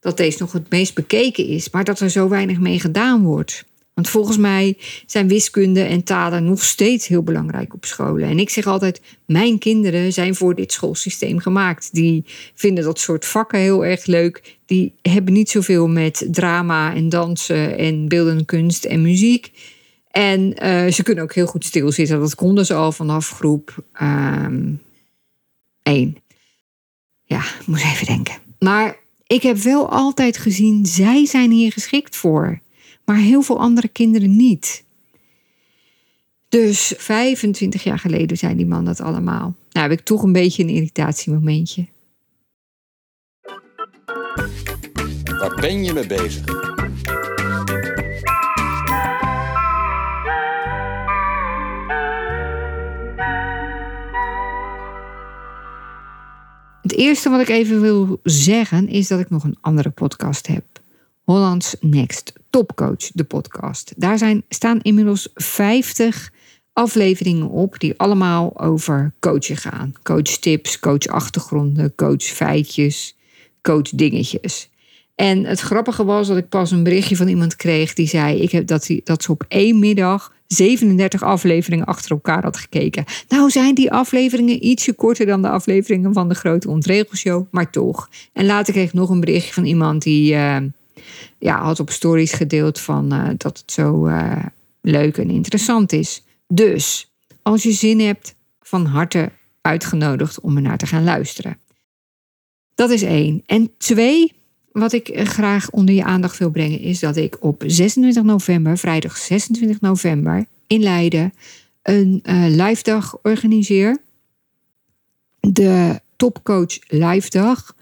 dat 0.00 0.16
deze 0.16 0.36
nog 0.38 0.52
het 0.52 0.70
meest 0.70 0.94
bekeken 0.94 1.46
is, 1.46 1.70
maar 1.70 1.84
dat 1.84 2.00
er 2.00 2.10
zo 2.10 2.28
weinig 2.28 2.58
mee 2.58 2.80
gedaan 2.80 3.22
wordt. 3.22 3.64
Want 3.94 4.12
volgens 4.12 4.36
mij 4.36 4.76
zijn 5.06 5.28
wiskunde 5.28 5.82
en 5.82 6.04
talen 6.04 6.44
nog 6.44 6.64
steeds 6.64 7.06
heel 7.06 7.22
belangrijk 7.22 7.74
op 7.74 7.84
scholen. 7.84 8.28
En 8.28 8.38
ik 8.38 8.50
zeg 8.50 8.66
altijd: 8.66 9.00
mijn 9.24 9.58
kinderen 9.58 10.12
zijn 10.12 10.34
voor 10.34 10.54
dit 10.54 10.72
schoolsysteem 10.72 11.38
gemaakt. 11.38 11.88
Die 11.92 12.24
vinden 12.54 12.84
dat 12.84 12.98
soort 12.98 13.24
vakken 13.24 13.58
heel 13.58 13.84
erg 13.84 14.06
leuk. 14.06 14.56
Die 14.66 14.94
hebben 15.02 15.32
niet 15.32 15.50
zoveel 15.50 15.88
met 15.88 16.28
drama 16.30 16.94
en 16.94 17.08
dansen 17.08 17.78
en 17.78 18.08
beeldende 18.08 18.44
kunst 18.44 18.84
en 18.84 19.02
muziek. 19.02 19.52
En 20.10 20.40
uh, 20.64 20.92
ze 20.92 21.02
kunnen 21.02 21.24
ook 21.24 21.34
heel 21.34 21.46
goed 21.46 21.64
stilzitten. 21.64 22.20
Dat 22.20 22.34
konden 22.34 22.66
ze 22.66 22.74
al 22.74 22.92
vanaf 22.92 23.30
groep 23.30 23.84
1. 23.92 24.80
Um, 25.82 26.16
ja, 27.24 27.38
ik 27.38 27.66
moet 27.66 27.82
even 27.82 28.06
denken. 28.06 28.34
Maar 28.58 28.96
ik 29.26 29.42
heb 29.42 29.56
wel 29.56 29.90
altijd 29.90 30.38
gezien, 30.38 30.86
zij 30.86 31.26
zijn 31.26 31.50
hier 31.50 31.72
geschikt 31.72 32.16
voor. 32.16 32.60
Maar 33.04 33.16
heel 33.16 33.42
veel 33.42 33.60
andere 33.60 33.88
kinderen 33.88 34.36
niet. 34.36 34.84
Dus 36.48 36.94
25 36.96 37.82
jaar 37.82 37.98
geleden 37.98 38.36
zijn 38.36 38.56
die 38.56 38.66
man 38.66 38.84
dat 38.84 39.00
allemaal. 39.00 39.54
Nou 39.70 39.88
heb 39.88 39.98
ik 39.98 40.04
toch 40.04 40.22
een 40.22 40.32
beetje 40.32 40.62
een 40.62 40.68
irritatiemomentje. 40.68 41.86
Waar 45.24 45.58
ben 45.60 45.84
je 45.84 45.92
mee 45.92 46.06
bezig? 46.06 46.69
Eerste 57.00 57.30
wat 57.30 57.40
ik 57.40 57.48
even 57.48 57.80
wil 57.80 58.20
zeggen 58.22 58.88
is 58.88 59.08
dat 59.08 59.20
ik 59.20 59.30
nog 59.30 59.44
een 59.44 59.56
andere 59.60 59.90
podcast 59.90 60.46
heb. 60.46 60.64
Hollands 61.24 61.76
Next 61.80 62.32
Topcoach, 62.50 63.10
de 63.12 63.24
podcast. 63.24 63.92
Daar 63.96 64.18
zijn, 64.18 64.42
staan 64.48 64.80
inmiddels 64.80 65.28
50 65.34 66.32
afleveringen 66.72 67.48
op 67.48 67.78
die 67.78 67.94
allemaal 67.96 68.60
over 68.60 69.12
coachen 69.20 69.56
gaan. 69.56 69.92
Coach-tips, 70.02 70.78
coach-achtergronden, 70.78 71.94
coach-feitjes, 71.94 73.16
coach-dingetjes. 73.62 74.70
En 75.14 75.44
het 75.44 75.60
grappige 75.60 76.04
was 76.04 76.28
dat 76.28 76.36
ik 76.36 76.48
pas 76.48 76.70
een 76.70 76.82
berichtje 76.82 77.16
van 77.16 77.28
iemand 77.28 77.56
kreeg 77.56 77.94
die 77.94 78.08
zei 78.08 78.40
ik 78.40 78.50
heb 78.50 78.66
dat, 78.66 78.86
die, 78.86 79.00
dat 79.04 79.22
ze 79.22 79.32
op 79.32 79.44
één 79.48 79.78
middag 79.78 80.32
37 80.52 81.22
afleveringen 81.22 81.86
achter 81.86 82.10
elkaar 82.10 82.42
had 82.42 82.56
gekeken. 82.56 83.04
Nou 83.28 83.50
zijn 83.50 83.74
die 83.74 83.92
afleveringen 83.92 84.66
ietsje 84.66 84.92
korter 84.92 85.26
dan 85.26 85.42
de 85.42 85.48
afleveringen 85.48 86.12
van 86.12 86.28
de 86.28 86.34
Grote 86.34 86.68
Ontregelshow, 86.68 87.46
maar 87.50 87.70
toch. 87.70 88.08
En 88.32 88.46
later 88.46 88.72
kreeg 88.72 88.88
ik 88.88 88.92
nog 88.92 89.10
een 89.10 89.20
berichtje 89.20 89.52
van 89.52 89.64
iemand 89.64 90.02
die 90.02 90.32
uh, 90.32 90.56
ja, 91.38 91.62
had 91.62 91.80
op 91.80 91.90
stories 91.90 92.32
gedeeld 92.32 92.80
van 92.80 93.14
uh, 93.14 93.28
dat 93.36 93.58
het 93.58 93.72
zo 93.72 94.06
uh, 94.06 94.44
leuk 94.80 95.16
en 95.16 95.30
interessant 95.30 95.92
is. 95.92 96.22
Dus 96.48 97.12
als 97.42 97.62
je 97.62 97.72
zin 97.72 98.00
hebt, 98.00 98.34
van 98.60 98.86
harte 98.86 99.30
uitgenodigd 99.60 100.40
om 100.40 100.56
er 100.56 100.62
naar 100.62 100.78
te 100.78 100.86
gaan 100.86 101.04
luisteren. 101.04 101.58
Dat 102.74 102.90
is 102.90 103.02
één. 103.02 103.42
En 103.46 103.70
twee, 103.78 104.32
wat 104.72 104.92
ik 104.92 105.10
graag 105.14 105.70
onder 105.70 105.94
je 105.94 106.04
aandacht 106.04 106.38
wil 106.38 106.50
brengen, 106.50 106.80
is 106.80 107.00
dat 107.00 107.16
ik 107.16 107.36
op 107.40 107.62
26 107.66 108.22
november, 108.22 108.78
vrijdag 108.78 109.16
26 109.16 109.80
november, 109.80 110.46
in 110.66 110.82
Leiden 110.82 111.32
een 111.82 112.22
uh, 112.24 112.44
live 112.48 112.82
dag 112.82 113.18
organiseer. 113.22 114.02
De 115.40 116.00
Topcoach 116.16 116.78
Live 116.88 117.30
Dag. 117.30 117.74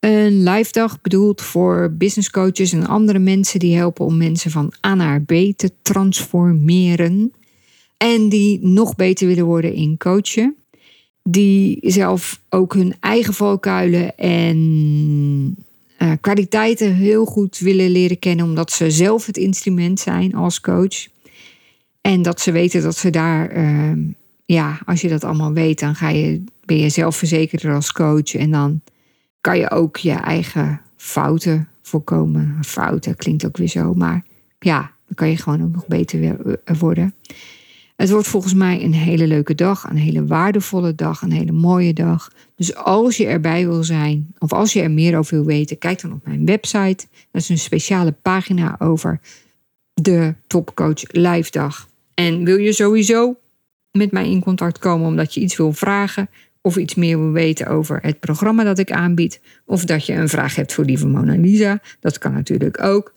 Een 0.00 0.42
live 0.42 0.72
dag 0.72 1.00
bedoeld 1.00 1.42
voor 1.42 1.94
business 1.98 2.30
coaches 2.30 2.72
en 2.72 2.86
andere 2.86 3.18
mensen 3.18 3.58
die 3.58 3.76
helpen 3.76 4.04
om 4.04 4.16
mensen 4.16 4.50
van 4.50 4.72
A 4.86 4.94
naar 4.94 5.22
B 5.22 5.32
te 5.56 5.70
transformeren. 5.82 7.32
En 7.96 8.28
die 8.28 8.66
nog 8.66 8.96
beter 8.96 9.26
willen 9.26 9.44
worden 9.44 9.74
in 9.74 9.96
coachen. 9.96 10.56
Die 11.22 11.78
zelf 11.80 12.40
ook 12.48 12.74
hun 12.74 12.94
eigen 13.00 13.34
valkuilen 13.34 14.16
en 14.16 15.56
uh, 15.98 16.12
kwaliteiten 16.20 16.94
heel 16.94 17.24
goed 17.24 17.58
willen 17.58 17.90
leren 17.90 18.18
kennen, 18.18 18.44
omdat 18.44 18.70
ze 18.70 18.90
zelf 18.90 19.26
het 19.26 19.36
instrument 19.36 20.00
zijn 20.00 20.34
als 20.34 20.60
coach. 20.60 21.06
En 22.00 22.22
dat 22.22 22.40
ze 22.40 22.52
weten 22.52 22.82
dat 22.82 22.96
ze 22.96 23.10
daar, 23.10 23.56
uh, 23.56 23.92
ja, 24.44 24.80
als 24.86 25.00
je 25.00 25.08
dat 25.08 25.24
allemaal 25.24 25.52
weet, 25.52 25.80
dan 25.80 25.94
ga 25.94 26.08
je, 26.08 26.44
ben 26.64 26.76
je 26.76 26.88
zelfverzekerder 26.88 27.74
als 27.74 27.92
coach. 27.92 28.34
En 28.34 28.50
dan 28.50 28.80
kan 29.40 29.58
je 29.58 29.70
ook 29.70 29.96
je 29.96 30.12
eigen 30.12 30.80
fouten 30.96 31.68
voorkomen. 31.82 32.58
Fouten 32.60 33.16
klinkt 33.16 33.46
ook 33.46 33.56
weer 33.56 33.68
zo, 33.68 33.94
maar 33.94 34.24
ja, 34.58 34.80
dan 34.80 35.14
kan 35.14 35.28
je 35.28 35.36
gewoon 35.36 35.62
ook 35.62 35.72
nog 35.72 35.86
beter 35.86 36.36
worden. 36.78 37.14
Het 37.96 38.10
wordt 38.10 38.28
volgens 38.28 38.54
mij 38.54 38.82
een 38.82 38.94
hele 38.94 39.26
leuke 39.26 39.54
dag, 39.54 39.90
een 39.90 39.96
hele 39.96 40.26
waardevolle 40.26 40.94
dag, 40.94 41.22
een 41.22 41.32
hele 41.32 41.52
mooie 41.52 41.92
dag. 41.92 42.30
Dus 42.56 42.74
als 42.74 43.16
je 43.16 43.26
erbij 43.26 43.66
wil 43.66 43.84
zijn, 43.84 44.34
of 44.38 44.52
als 44.52 44.72
je 44.72 44.80
er 44.80 44.90
meer 44.90 45.18
over 45.18 45.36
wil 45.36 45.44
weten, 45.44 45.78
kijk 45.78 46.00
dan 46.00 46.12
op 46.12 46.26
mijn 46.26 46.46
website. 46.46 47.06
Dat 47.30 47.42
is 47.42 47.48
een 47.48 47.58
speciale 47.58 48.12
pagina 48.22 48.76
over 48.78 49.20
de 49.94 50.34
Topcoach 50.46 51.02
Live 51.12 51.50
Dag. 51.50 51.88
En 52.14 52.44
wil 52.44 52.56
je 52.56 52.72
sowieso 52.72 53.36
met 53.90 54.12
mij 54.12 54.30
in 54.30 54.40
contact 54.40 54.78
komen 54.78 55.06
omdat 55.06 55.34
je 55.34 55.40
iets 55.40 55.56
wil 55.56 55.72
vragen 55.72 56.28
of 56.60 56.76
iets 56.76 56.94
meer 56.94 57.18
wil 57.18 57.32
weten 57.32 57.66
over 57.66 57.98
het 58.02 58.20
programma 58.20 58.64
dat 58.64 58.78
ik 58.78 58.92
aanbied, 58.92 59.40
of 59.64 59.84
dat 59.84 60.06
je 60.06 60.12
een 60.12 60.28
vraag 60.28 60.54
hebt 60.54 60.72
voor 60.72 60.84
lieve 60.84 61.06
Mona 61.06 61.36
Lisa, 61.36 61.80
dat 62.00 62.18
kan 62.18 62.32
natuurlijk 62.32 62.82
ook. 62.82 63.14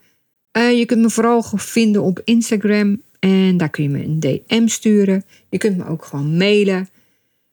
Uh, 0.58 0.78
je 0.78 0.86
kunt 0.86 1.02
me 1.02 1.10
vooral 1.10 1.44
vinden 1.56 2.04
op 2.04 2.22
Instagram 2.24 3.02
en 3.28 3.58
daar 3.58 3.70
kun 3.70 3.84
je 3.84 3.90
me 3.90 4.04
een 4.04 4.20
DM 4.20 4.68
sturen. 4.68 5.24
Je 5.50 5.58
kunt 5.58 5.78
me 5.78 5.88
ook 5.88 6.06
gewoon 6.06 6.38
mailen. 6.38 6.90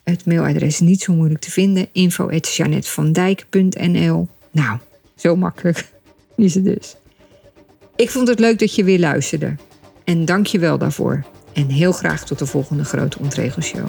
Het 0.02 0.26
mailadres 0.26 0.62
is 0.62 0.80
niet 0.80 1.00
zo 1.00 1.14
moeilijk 1.14 1.40
te 1.40 1.50
vinden. 1.50 1.88
info.janetvandijk.nl 1.92 4.28
Nou, 4.50 4.78
zo 5.16 5.36
makkelijk 5.36 5.88
is 6.36 6.54
het 6.54 6.64
dus. 6.64 6.96
Ik 7.96 8.10
vond 8.10 8.28
het 8.28 8.38
leuk 8.38 8.58
dat 8.58 8.74
je 8.74 8.84
weer 8.84 8.98
luisterde. 8.98 9.56
En 10.04 10.24
dank 10.24 10.46
je 10.46 10.58
wel 10.58 10.78
daarvoor. 10.78 11.24
En 11.52 11.68
heel 11.68 11.92
graag 11.92 12.24
tot 12.24 12.38
de 12.38 12.46
volgende 12.46 12.84
Grote 12.84 13.18
Ontregelshow. 13.18 13.88